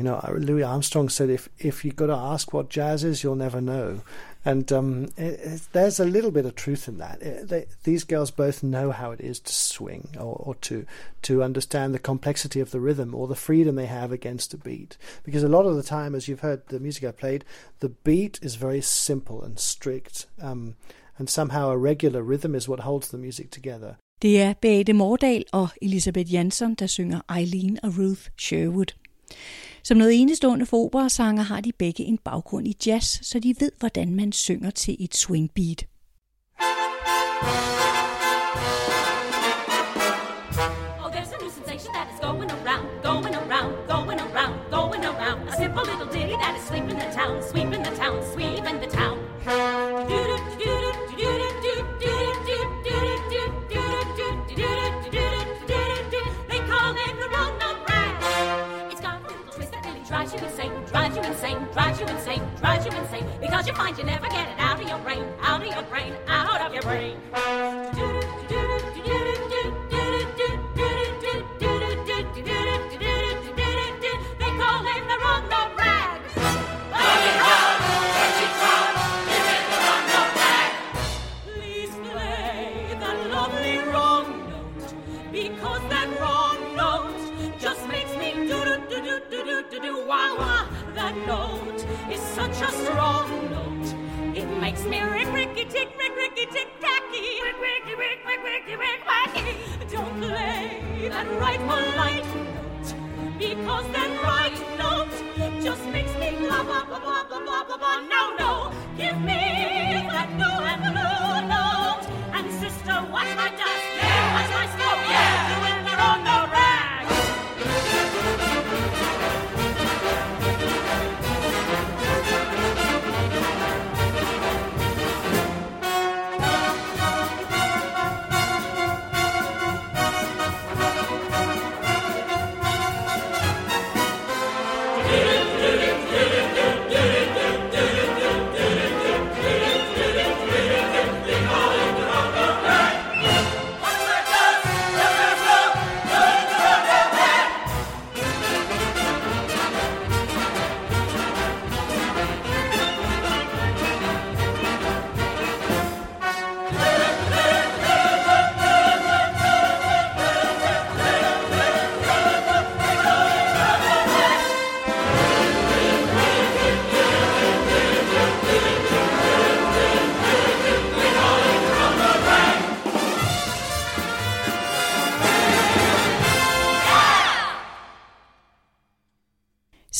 you 0.00 0.04
know, 0.04 0.18
Louis 0.34 0.62
Armstrong 0.62 1.10
said, 1.10 1.28
"If 1.28 1.50
if 1.58 1.84
you 1.84 1.92
got 1.92 2.06
to 2.06 2.14
ask 2.14 2.54
what 2.54 2.70
jazz 2.70 3.04
is, 3.04 3.22
you'll 3.22 3.34
never 3.34 3.60
know." 3.60 4.00
And 4.46 4.72
um, 4.72 5.04
it, 5.18 5.40
it, 5.40 5.68
there's 5.72 6.00
a 6.00 6.06
little 6.06 6.30
bit 6.30 6.46
of 6.46 6.54
truth 6.54 6.88
in 6.88 6.96
that. 6.96 7.20
It, 7.20 7.48
they, 7.48 7.66
these 7.84 8.04
girls 8.04 8.30
both 8.30 8.62
know 8.62 8.92
how 8.92 9.10
it 9.10 9.20
is 9.20 9.40
to 9.40 9.52
swing, 9.52 10.08
or, 10.16 10.36
or 10.46 10.54
to 10.54 10.86
to 11.20 11.42
understand 11.42 11.92
the 11.92 11.98
complexity 11.98 12.60
of 12.60 12.70
the 12.70 12.80
rhythm, 12.80 13.14
or 13.14 13.28
the 13.28 13.34
freedom 13.34 13.74
they 13.74 13.88
have 13.88 14.10
against 14.10 14.54
a 14.54 14.56
beat. 14.56 14.96
Because 15.22 15.42
a 15.42 15.48
lot 15.48 15.66
of 15.66 15.76
the 15.76 15.82
time, 15.82 16.14
as 16.14 16.28
you've 16.28 16.40
heard 16.40 16.66
the 16.68 16.80
music 16.80 17.04
I 17.04 17.12
played, 17.12 17.44
the 17.80 17.90
beat 17.90 18.38
is 18.40 18.54
very 18.54 18.80
simple 18.80 19.42
and 19.42 19.58
strict, 19.58 20.28
um, 20.40 20.76
and 21.18 21.28
somehow 21.28 21.68
a 21.68 21.76
regular 21.76 22.22
rhythm 22.22 22.54
is 22.54 22.66
what 22.66 22.80
holds 22.80 23.08
the 23.08 23.18
music 23.18 23.50
together. 23.50 23.96
Det 24.22 24.40
er 24.40 24.54
Beate 24.60 24.92
Mordal 24.92 25.44
og 25.52 25.68
Elisabeth 25.82 26.32
Jansson, 26.32 26.74
der 26.74 26.86
synger 26.86 27.20
Eileen 27.38 27.78
og 27.82 27.92
Ruth 27.98 28.22
Sherwood. 28.38 28.94
Som 29.82 29.96
noget 29.96 30.20
enestående 30.20 30.66
for 30.66 30.84
operasanger 30.84 31.42
har 31.42 31.60
de 31.60 31.72
begge 31.78 32.04
en 32.04 32.18
baggrund 32.18 32.66
i 32.66 32.76
jazz, 32.86 33.26
så 33.26 33.38
de 33.38 33.54
ved, 33.60 33.72
hvordan 33.78 34.14
man 34.14 34.32
synger 34.32 34.70
til 34.70 34.96
et 35.00 35.16
swingbeat. 35.16 35.76
beat. 35.76 37.89
Drives 62.00 62.26
you 62.26 62.32
insane, 62.34 62.50
drives 62.58 62.86
you 62.86 62.92
insane. 62.92 63.26
Because 63.40 63.66
you 63.66 63.74
find 63.74 63.96
you 63.98 64.04
never 64.04 64.26
get 64.28 64.48
it 64.48 64.58
out 64.58 64.80
of 64.80 64.88
your 64.88 64.98
brain, 64.98 65.24
out 65.42 65.60
of 65.60 65.68
your 65.68 65.82
brain, 65.84 66.14
out 66.28 66.60
of 66.60 66.72
your 66.72 66.82
brain. 66.82 67.16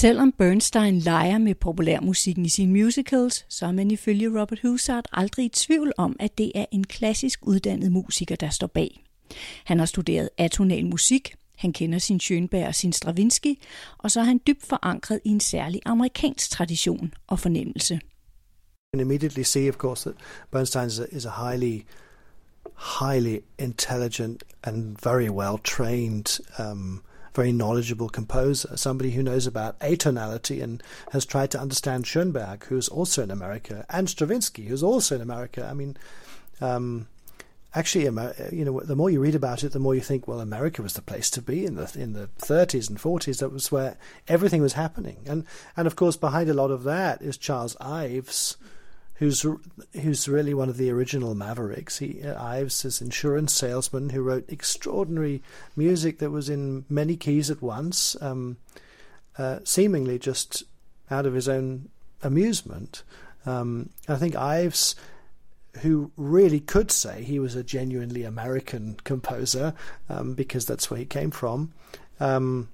Selvom 0.00 0.32
Bernstein 0.32 0.98
leger 0.98 1.38
med 1.38 1.54
populærmusikken 1.54 2.46
i 2.46 2.48
sine 2.48 2.72
musicals, 2.72 3.44
så 3.48 3.66
er 3.66 3.72
man 3.72 3.90
ifølge 3.90 4.40
Robert 4.40 4.60
Hussard 4.62 5.04
aldrig 5.12 5.44
i 5.44 5.48
tvivl 5.48 5.92
om, 5.96 6.16
at 6.20 6.38
det 6.38 6.52
er 6.54 6.64
en 6.72 6.84
klassisk 6.84 7.40
uddannet 7.42 7.92
musiker, 7.92 8.36
der 8.36 8.50
står 8.50 8.66
bag. 8.66 9.04
Han 9.64 9.78
har 9.78 9.86
studeret 9.86 10.30
atonal 10.38 10.86
musik, 10.86 11.34
han 11.56 11.72
kender 11.72 11.98
sin 11.98 12.20
Schönberg 12.22 12.66
og 12.66 12.74
sin 12.74 12.92
Stravinsky, 12.92 13.58
og 13.98 14.10
så 14.10 14.20
er 14.20 14.24
han 14.24 14.40
dybt 14.46 14.66
forankret 14.66 15.20
i 15.24 15.28
en 15.28 15.40
særlig 15.40 15.80
amerikansk 15.84 16.50
tradition 16.50 17.14
og 17.26 17.38
fornemmelse. 17.38 17.94
You 17.94 18.98
can 18.98 19.00
immediately 19.00 19.42
see, 19.42 19.68
of 19.68 19.74
course, 19.74 20.10
that 20.10 20.20
Bernstein 20.50 20.86
is 20.86 20.98
a, 20.98 21.04
is 21.10 21.24
a 21.24 21.50
highly, 21.50 21.86
highly 23.00 23.38
intelligent 23.58 24.44
and 24.64 24.96
very 25.02 25.28
well 25.28 25.58
trained 25.64 26.40
um, 26.58 27.02
very 27.34 27.52
knowledgeable 27.52 28.08
composer, 28.08 28.76
somebody 28.76 29.12
who 29.12 29.22
knows 29.22 29.46
about 29.46 29.78
atonality 29.80 30.62
and 30.62 30.82
has 31.12 31.24
tried 31.24 31.50
to 31.52 31.60
understand 31.60 32.06
Schoenberg, 32.06 32.64
who's 32.64 32.88
also 32.88 33.22
in 33.22 33.30
America, 33.30 33.84
and 33.88 34.08
Stravinsky, 34.08 34.66
who's 34.66 34.82
also 34.82 35.16
in 35.16 35.20
America. 35.20 35.66
I 35.68 35.74
mean, 35.74 35.96
um, 36.60 37.06
actually, 37.74 38.04
you 38.04 38.64
know, 38.64 38.80
the 38.80 38.96
more 38.96 39.10
you 39.10 39.20
read 39.20 39.34
about 39.34 39.62
it, 39.62 39.72
the 39.72 39.78
more 39.78 39.94
you 39.94 40.00
think, 40.00 40.26
well, 40.26 40.40
America 40.40 40.82
was 40.82 40.94
the 40.94 41.02
place 41.02 41.30
to 41.30 41.42
be 41.42 41.64
in 41.64 41.76
the 41.76 41.90
in 41.96 42.12
the 42.12 42.28
30s 42.38 42.88
and 42.88 42.98
40s. 42.98 43.38
That 43.38 43.52
was 43.52 43.70
where 43.70 43.96
everything 44.28 44.62
was 44.62 44.74
happening, 44.74 45.18
and 45.26 45.44
and 45.76 45.86
of 45.86 45.96
course, 45.96 46.16
behind 46.16 46.50
a 46.50 46.54
lot 46.54 46.70
of 46.70 46.84
that 46.84 47.22
is 47.22 47.36
Charles 47.36 47.76
Ives 47.80 48.56
who's 49.20 49.44
who's 49.92 50.28
really 50.28 50.54
one 50.54 50.70
of 50.70 50.78
the 50.78 50.90
original 50.90 51.34
Mavericks. 51.34 51.98
He 51.98 52.24
Ives 52.24 52.86
is 52.86 53.02
insurance 53.02 53.52
salesman 53.52 54.10
who 54.10 54.22
wrote 54.22 54.48
extraordinary 54.48 55.42
music 55.76 56.18
that 56.18 56.30
was 56.30 56.48
in 56.48 56.86
many 56.88 57.16
keys 57.16 57.50
at 57.50 57.60
once, 57.60 58.16
um, 58.22 58.56
uh, 59.36 59.58
seemingly 59.62 60.18
just 60.18 60.64
out 61.10 61.26
of 61.26 61.34
his 61.34 61.48
own 61.50 61.90
amusement. 62.22 63.02
Um, 63.44 63.90
I 64.08 64.16
think 64.16 64.36
Ives, 64.36 64.96
who 65.82 66.12
really 66.16 66.60
could 66.60 66.90
say 66.90 67.22
he 67.22 67.38
was 67.38 67.54
a 67.54 67.62
genuinely 67.62 68.24
American 68.24 68.96
composer 69.04 69.74
um, 70.08 70.32
because 70.32 70.64
that's 70.64 70.90
where 70.90 70.98
he 70.98 71.04
came 71.04 71.30
from, 71.30 71.74
um, 72.20 72.70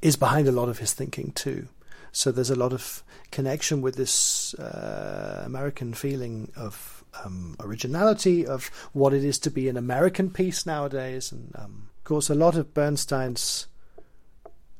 is 0.00 0.16
behind 0.16 0.48
a 0.48 0.52
lot 0.52 0.70
of 0.70 0.78
his 0.78 0.94
thinking 0.94 1.32
too. 1.32 1.68
So 2.10 2.32
there's 2.32 2.50
a 2.50 2.56
lot 2.56 2.72
of 2.72 3.02
connection 3.30 3.80
with 3.80 3.96
this 3.96 4.54
uh, 4.54 5.42
American 5.44 5.94
feeling 5.94 6.50
of 6.56 7.04
um, 7.24 7.56
originality, 7.60 8.46
of 8.46 8.66
what 8.92 9.12
it 9.12 9.24
is 9.24 9.38
to 9.40 9.50
be 9.50 9.68
an 9.68 9.76
American 9.76 10.30
piece 10.30 10.66
nowadays. 10.66 11.32
And 11.32 11.52
um, 11.56 11.88
of 11.98 12.04
course, 12.04 12.30
a 12.30 12.34
lot 12.34 12.56
of 12.56 12.74
Bernstein's 12.74 13.66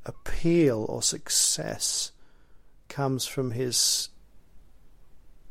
appeal 0.06 0.86
or 0.88 1.02
success 1.02 2.12
comes 2.88 3.26
from 3.26 3.52
his 3.52 4.08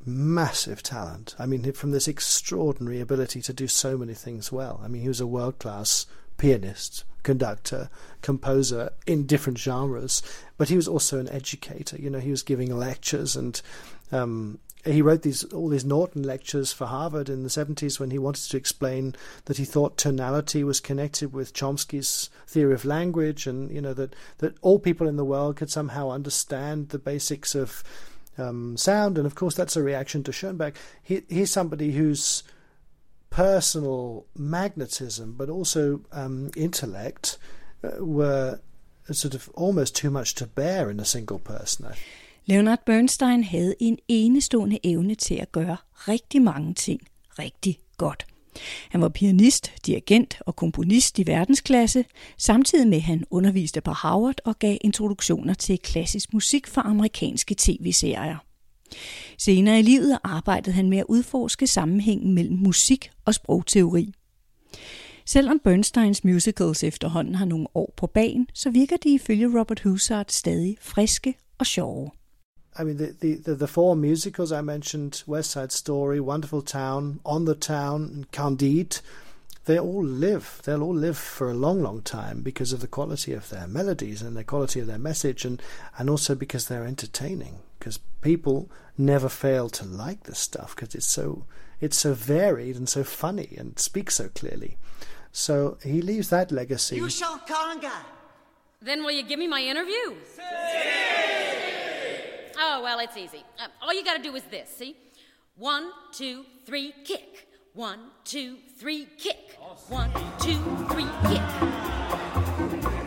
massive 0.05 0.81
talent. 0.81 1.35
I 1.37 1.45
mean, 1.45 1.71
from 1.73 1.91
this 1.91 2.07
extraordinary 2.07 2.99
ability 2.99 3.41
to 3.43 3.53
do 3.53 3.67
so 3.67 3.97
many 3.97 4.13
things 4.13 4.51
well. 4.51 4.79
I 4.83 4.87
mean, 4.87 5.01
he 5.01 5.07
was 5.07 5.21
a 5.21 5.27
world 5.27 5.59
class 5.59 6.05
pianist, 6.37 7.03
conductor, 7.23 7.89
composer 8.21 8.91
in 9.05 9.25
different 9.25 9.57
genres, 9.57 10.21
but 10.57 10.69
he 10.69 10.75
was 10.75 10.87
also 10.87 11.19
an 11.19 11.29
educator. 11.29 11.97
You 11.97 12.09
know, 12.09 12.19
he 12.19 12.31
was 12.31 12.43
giving 12.43 12.75
lectures 12.75 13.35
and 13.35 13.61
um, 14.11 14.59
he 14.85 15.01
wrote 15.01 15.23
these 15.23 15.43
all 15.45 15.69
these 15.69 15.85
Norton 15.85 16.23
lectures 16.23 16.71
for 16.71 16.85
Harvard 16.85 17.29
in 17.29 17.43
the 17.43 17.49
70s 17.49 17.99
when 17.99 18.11
he 18.11 18.17
wanted 18.17 18.49
to 18.49 18.57
explain 18.57 19.15
that 19.45 19.57
he 19.57 19.65
thought 19.65 19.97
tonality 19.97 20.63
was 20.63 20.79
connected 20.79 21.33
with 21.33 21.53
Chomsky's 21.53 22.29
theory 22.47 22.73
of 22.73 22.85
language 22.85 23.45
and 23.45 23.69
you 23.71 23.81
know 23.81 23.93
that 23.93 24.15
that 24.37 24.57
all 24.61 24.79
people 24.79 25.07
in 25.07 25.17
the 25.17 25.25
world 25.25 25.57
could 25.57 25.69
somehow 25.69 26.09
understand 26.09 26.89
the 26.89 26.99
basics 26.99 27.55
of 27.55 27.83
um, 28.37 28.77
sound 28.77 29.17
and 29.17 29.27
of 29.27 29.35
course 29.35 29.53
that's 29.53 29.75
a 29.75 29.83
reaction 29.83 30.23
to 30.23 30.31
Schoenberg 30.31 30.75
he, 31.03 31.23
he's 31.27 31.51
somebody 31.51 31.91
who's 31.91 32.43
personal 33.29 34.23
magnetism, 34.35 35.31
but 35.37 35.49
also 35.49 36.01
um, 36.11 36.49
intellect, 36.57 37.39
uh, 37.83 38.05
were 38.05 38.59
sort 39.11 39.35
of 39.35 39.49
almost 39.57 39.95
too 39.95 40.09
much 40.09 40.35
to 40.35 40.45
bear 40.45 40.89
in 40.89 40.99
a 40.99 41.05
single 41.05 41.39
person. 41.39 41.85
Leonard 42.45 42.79
Bernstein 42.85 43.43
havde 43.43 43.75
en 43.79 43.97
enestående 44.07 44.79
evne 44.83 45.15
til 45.15 45.35
at 45.35 45.51
gøre 45.51 45.77
rigtig 45.93 46.41
mange 46.41 46.73
ting 46.73 47.01
rigtig 47.39 47.79
godt. 47.97 48.25
Han 48.89 49.01
var 49.01 49.09
pianist, 49.09 49.71
dirigent 49.85 50.41
og 50.45 50.55
komponist 50.55 51.19
i 51.19 51.27
verdensklasse, 51.27 52.05
samtidig 52.37 52.87
med 52.87 52.97
at 52.97 53.03
han 53.03 53.23
underviste 53.29 53.81
på 53.81 53.91
Harvard 53.91 54.35
og 54.45 54.59
gav 54.59 54.77
introduktioner 54.81 55.53
til 55.53 55.79
klassisk 55.79 56.33
musik 56.33 56.67
for 56.67 56.81
amerikanske 56.81 57.55
tv-serier. 57.57 58.37
Senere 59.37 59.79
i 59.79 59.81
livet 59.81 60.17
arbejdede 60.23 60.75
han 60.75 60.89
med 60.89 60.97
at 60.97 61.05
udforske 61.09 61.67
sammenhængen 61.67 62.33
mellem 62.33 62.57
musik 62.57 63.11
og 63.25 63.33
sprogteori. 63.33 64.13
Selvom 65.25 65.59
Bernsteins 65.63 66.23
musicals 66.23 66.83
efterhånden 66.83 67.35
har 67.35 67.45
nogle 67.45 67.67
år 67.75 67.93
på 67.97 68.07
bagen, 68.07 68.47
så 68.53 68.69
virker 68.69 68.97
de 68.97 69.13
ifølge 69.13 69.59
Robert 69.59 69.79
Hussard 69.79 70.25
stadig 70.29 70.77
friske 70.81 71.35
og 71.57 71.65
sjove. 71.65 72.11
I 72.79 72.83
mean, 72.83 72.97
the, 72.97 73.13
the, 73.21 73.35
the, 73.43 73.55
the, 73.55 73.67
four 73.67 73.95
musicals 73.95 74.51
I 74.51 74.61
mentioned, 74.61 75.23
West 75.27 75.51
Side 75.51 75.69
Story, 75.69 76.19
Wonderful 76.19 76.61
Town, 76.61 77.19
On 77.23 77.45
the 77.45 77.55
Town, 77.55 78.03
and 78.15 78.25
Candide, 78.31 79.01
they 79.69 79.77
all 79.77 80.03
live. 80.03 80.61
They'll 80.65 80.81
all 80.81 80.95
live 80.95 81.15
for 81.15 81.51
a 81.51 81.53
long, 81.53 81.83
long 81.83 82.01
time 82.01 82.41
because 82.41 82.73
of 82.73 82.79
the 82.81 82.87
quality 82.87 83.33
of 83.33 83.49
their 83.49 83.67
melodies 83.67 84.19
and 84.19 84.35
the 84.35 84.43
quality 84.43 84.79
of 84.79 84.87
their 84.87 84.97
message, 84.97 85.45
and, 85.45 85.61
and 85.99 86.09
also 86.09 86.33
because 86.33 86.67
they're 86.67 86.87
entertaining. 86.87 87.59
Because 87.77 87.99
people 88.21 88.67
never 88.97 89.29
fail 89.29 89.69
to 89.69 89.85
like 89.85 90.23
this 90.23 90.39
stuff 90.39 90.75
because 90.75 90.95
it's 90.95 91.05
so 91.05 91.45
it's 91.79 91.99
so 91.99 92.15
varied 92.15 92.77
and 92.77 92.89
so 92.89 93.03
funny 93.03 93.53
and 93.59 93.77
speaks 93.77 94.15
so 94.15 94.29
clearly. 94.29 94.77
So 95.31 95.77
he 95.83 96.01
leaves 96.01 96.31
that 96.31 96.51
legacy. 96.51 96.95
You 96.95 97.07
shall 97.07 97.37
conga. 97.37 97.93
Then 98.81 99.03
will 99.03 99.11
you 99.11 99.21
give 99.21 99.37
me 99.37 99.47
my 99.47 99.61
interview? 99.61 100.15
Oh, 102.57 102.81
well, 102.81 102.99
it's 103.01 103.15
easy. 103.15 103.43
Uh, 103.59 103.67
all 103.83 103.93
you 103.93 104.03
gotta 104.03 104.23
do 104.23 104.35
is 104.35 104.43
this, 104.45 104.67
see? 104.75 104.97
One, 105.55 105.91
two, 106.11 106.43
three, 106.65 106.91
kick. 107.05 107.48
One, 107.75 107.99
two, 108.25 108.57
three, 108.77 109.07
kick. 109.19 109.55
One, 109.89 110.11
two, 110.39 110.57
three, 110.89 111.07
kick. 111.29 111.41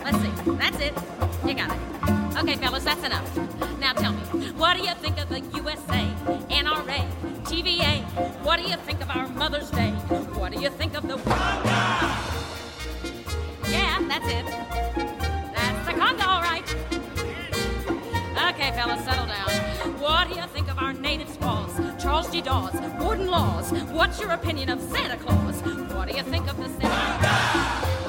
Let's 0.05 0.19
see. 0.19 0.53
That's 0.53 0.79
it. 0.79 0.95
You 1.45 1.55
got 1.55 1.73
it. 1.73 2.39
Okay, 2.39 2.55
fellas, 2.55 2.85
that's 2.85 3.03
enough. 3.05 3.81
Now 3.81 3.93
tell 3.93 4.13
me, 4.13 4.21
what 4.53 4.77
do 4.77 4.85
you 4.85 4.95
think 4.95 5.19
of 5.19 5.29
the 5.29 5.41
USA, 5.57 6.09
NRA, 6.49 7.05
TVA? 7.43 8.05
What 8.45 8.59
do 8.59 8.63
you 8.63 8.77
think 8.77 9.03
of 9.03 9.11
our 9.11 9.27
Mother's 9.31 9.71
Day? 9.71 9.91
What 10.39 10.53
do 10.53 10.61
you 10.61 10.71
think 10.71 10.95
of 10.95 11.09
the 11.09 11.17
Yeah, 13.69 13.99
that's 14.07 14.29
it. 14.29 14.47
That's 15.55 15.87
the 15.87 15.93
conga, 15.95 16.25
all 16.25 16.41
right. 16.41 16.77
Okay, 18.55 18.71
fellas, 18.77 19.05
settle 19.05 19.27
down. 19.27 20.01
What 20.01 20.29
do 20.29 20.37
you 20.37 20.47
think 20.47 20.71
of 20.71 20.79
our 20.79 20.93
native? 20.93 21.32
Charles 22.13 22.31
G. 22.31 22.43
Dawes, 22.43 22.75
Warden 23.01 23.27
Lawes. 23.27 23.73
What's 23.91 24.21
your 24.21 24.33
opinion 24.33 24.69
of 24.69 24.83
Santa 24.83 25.17
Claus? 25.17 25.63
What 25.95 26.11
do 26.11 26.15
you 26.15 26.23
think 26.23 26.47
of 26.47 26.59
the 26.59 26.69
Santa? 26.69 28.02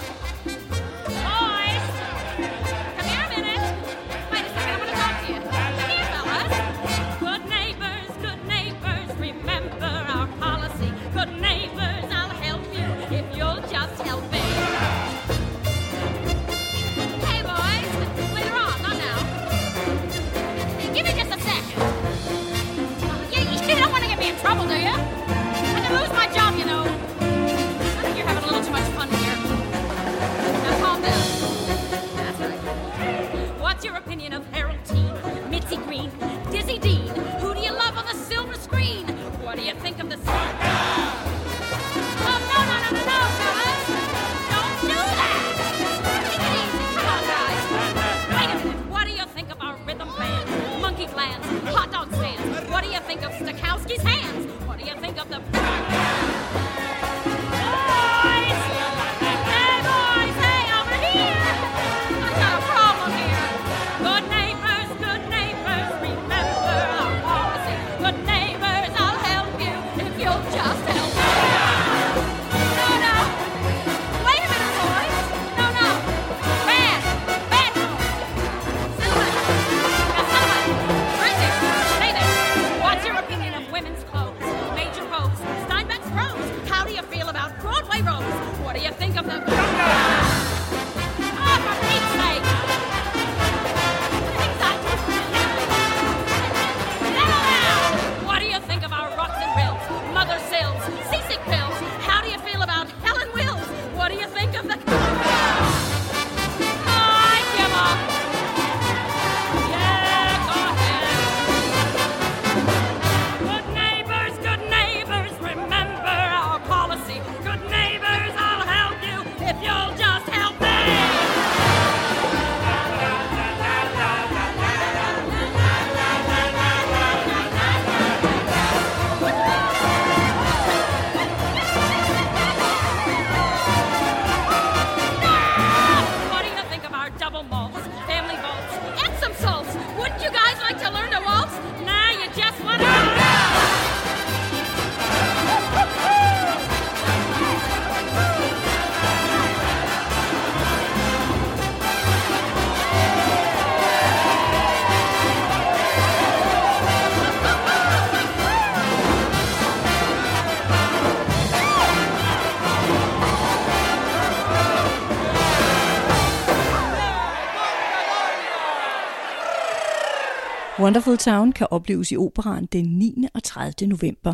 Wonderful 170.80 171.18
Town 171.18 171.52
kan 171.52 171.68
opleves 171.72 172.12
i 172.12 172.18
operan 172.18 172.66
den 172.66 172.86
9. 172.86 173.26
og 173.34 173.44
30. 173.44 173.90
november. 173.90 174.34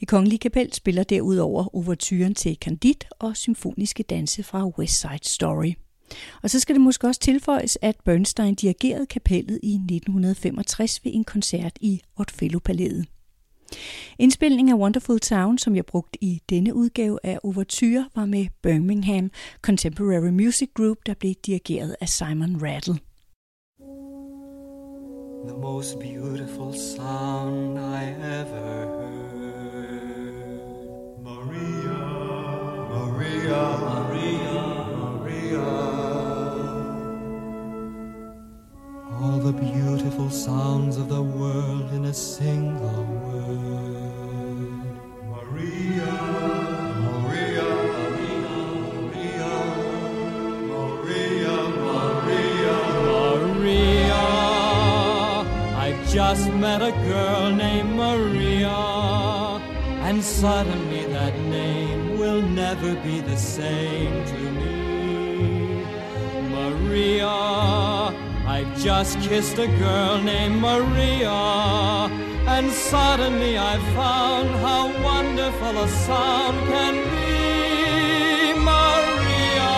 Det 0.00 0.08
kongelige 0.08 0.38
kapel 0.38 0.72
spiller 0.72 1.02
derudover 1.02 1.76
overturen 1.76 2.34
til 2.34 2.56
Candide 2.60 3.06
og 3.18 3.36
symfoniske 3.36 4.02
danse 4.02 4.42
fra 4.42 4.66
West 4.66 5.00
Side 5.00 5.18
Story. 5.22 5.72
Og 6.42 6.50
så 6.50 6.60
skal 6.60 6.74
det 6.74 6.82
måske 6.82 7.06
også 7.06 7.20
tilføjes, 7.20 7.78
at 7.82 7.96
Bernstein 8.04 8.54
dirigerede 8.54 9.06
kapellet 9.06 9.60
i 9.62 9.74
1965 9.74 11.04
ved 11.04 11.12
en 11.14 11.24
koncert 11.24 11.72
i 11.80 12.00
Otfello-palæet. 12.16 13.06
Indspilningen 14.18 14.74
af 14.74 14.78
Wonderful 14.78 15.20
Town, 15.20 15.58
som 15.58 15.76
jeg 15.76 15.86
brugte 15.86 16.24
i 16.24 16.42
denne 16.48 16.74
udgave 16.74 17.18
af 17.22 17.38
Overture, 17.42 18.08
var 18.14 18.26
med 18.26 18.46
Birmingham 18.62 19.30
Contemporary 19.62 20.30
Music 20.30 20.68
Group, 20.74 20.96
der 21.06 21.14
blev 21.14 21.34
dirigeret 21.46 21.96
af 22.00 22.08
Simon 22.08 22.62
Rattle. 22.62 22.98
The 25.48 25.56
most 25.56 25.98
beautiful 25.98 26.74
sound 26.74 27.78
I 27.78 28.04
ever 28.20 28.86
heard. 28.98 30.42
Maria, 31.22 31.98
Maria, 32.92 33.62
Maria, 33.88 34.60
Maria. 34.98 35.68
All 39.22 39.38
the 39.38 39.54
beautiful 39.54 40.28
sounds 40.28 40.98
of 40.98 41.08
the 41.08 41.22
world 41.22 41.92
in 41.94 42.04
a 42.04 42.12
single 42.12 43.04
word. 43.24 44.98
Maria, 45.32 46.37
just 56.10 56.50
met 56.54 56.80
a 56.80 56.92
girl 57.06 57.50
named 57.50 57.94
Maria, 57.94 58.70
and 60.06 60.24
suddenly 60.24 61.04
that 61.06 61.34
name 61.40 62.18
will 62.18 62.40
never 62.40 62.94
be 63.02 63.20
the 63.20 63.36
same 63.36 64.24
to 64.24 64.38
me. 64.58 65.84
Maria, 66.50 67.28
I've 67.28 68.74
just 68.78 69.20
kissed 69.20 69.58
a 69.58 69.66
girl 69.66 70.18
named 70.22 70.58
Maria, 70.60 71.30
and 72.54 72.70
suddenly 72.70 73.58
I 73.58 73.76
found 73.94 74.48
how 74.64 74.86
wonderful 75.04 75.74
a 75.78 75.88
sound 75.88 76.56
can 76.72 76.94
be. 77.12 78.54
Maria, 78.70 79.74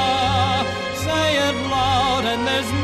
say 1.05 1.29
it 1.49 1.57
loud, 1.75 2.25
and 2.25 2.47
there's 2.47 2.80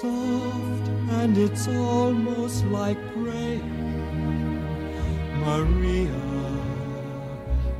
soft, 0.00 0.88
and 1.20 1.36
it's 1.36 1.68
almost 1.68 2.64
like 2.66 2.96
praying. 3.12 3.68
Maria, 5.44 6.22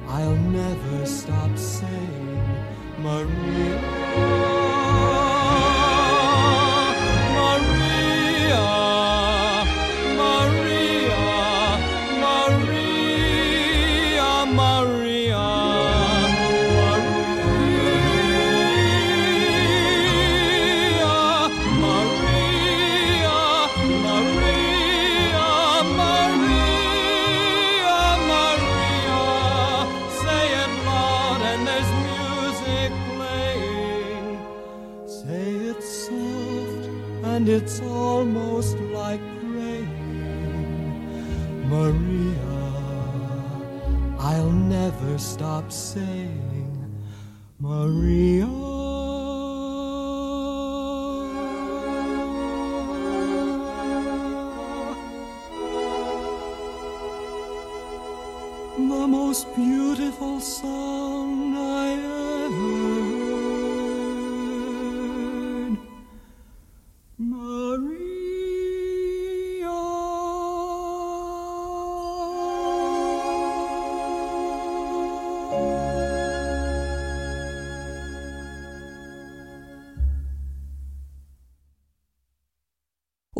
I'll 0.06 0.36
never 0.36 1.06
stop 1.06 1.56
saying. 1.56 2.40
Maria, 2.98 4.49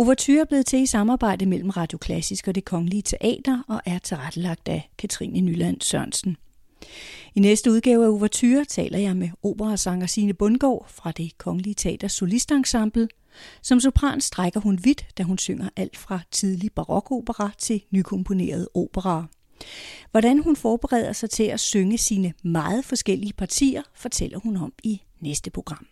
Overture 0.01 0.41
er 0.41 0.45
blevet 0.45 0.67
til 0.67 0.79
i 0.79 0.87
samarbejde 0.87 1.47
mellem 1.47 1.71
Radio 1.71 1.99
Klassisk 1.99 2.49
og 2.49 2.55
det 2.55 2.65
Kongelige 2.65 3.03
Teater 3.03 3.63
og 3.69 3.81
er 3.87 3.99
tilrettelagt 3.99 4.69
af 4.69 4.91
Katrine 4.99 5.41
Nyland 5.41 5.81
Sørensen. 5.81 6.37
I 7.35 7.41
næste 7.41 7.71
udgave 7.71 8.05
af 8.05 8.09
Overture 8.09 8.65
taler 8.65 8.99
jeg 8.99 9.17
med 9.17 9.29
operasanger 9.43 10.07
Signe 10.07 10.35
Bundgaard 10.35 10.87
fra 10.89 11.13
det 11.13 11.39
Kongelige 11.39 11.75
Teaters 11.75 12.13
Solistensemble. 12.13 13.09
Som 13.63 13.81
sopran 13.81 14.21
strækker 14.21 14.61
hun 14.61 14.79
vidt, 14.85 15.07
da 15.19 15.23
hun 15.23 15.39
synger 15.39 15.69
alt 15.77 15.97
fra 15.97 16.21
tidlig 16.31 16.73
barokopera 16.73 17.51
til 17.59 17.83
nykomponerede 17.91 18.69
opera. 18.75 19.27
Hvordan 20.11 20.39
hun 20.39 20.57
forbereder 20.57 21.13
sig 21.13 21.31
til 21.31 21.45
at 21.45 21.61
synge 21.61 21.99
sine 21.99 22.33
meget 22.45 22.85
forskellige 22.85 23.33
partier, 23.33 23.83
fortæller 23.95 24.39
hun 24.39 24.57
om 24.57 24.73
i 24.83 25.03
næste 25.21 25.51
program. 25.51 25.87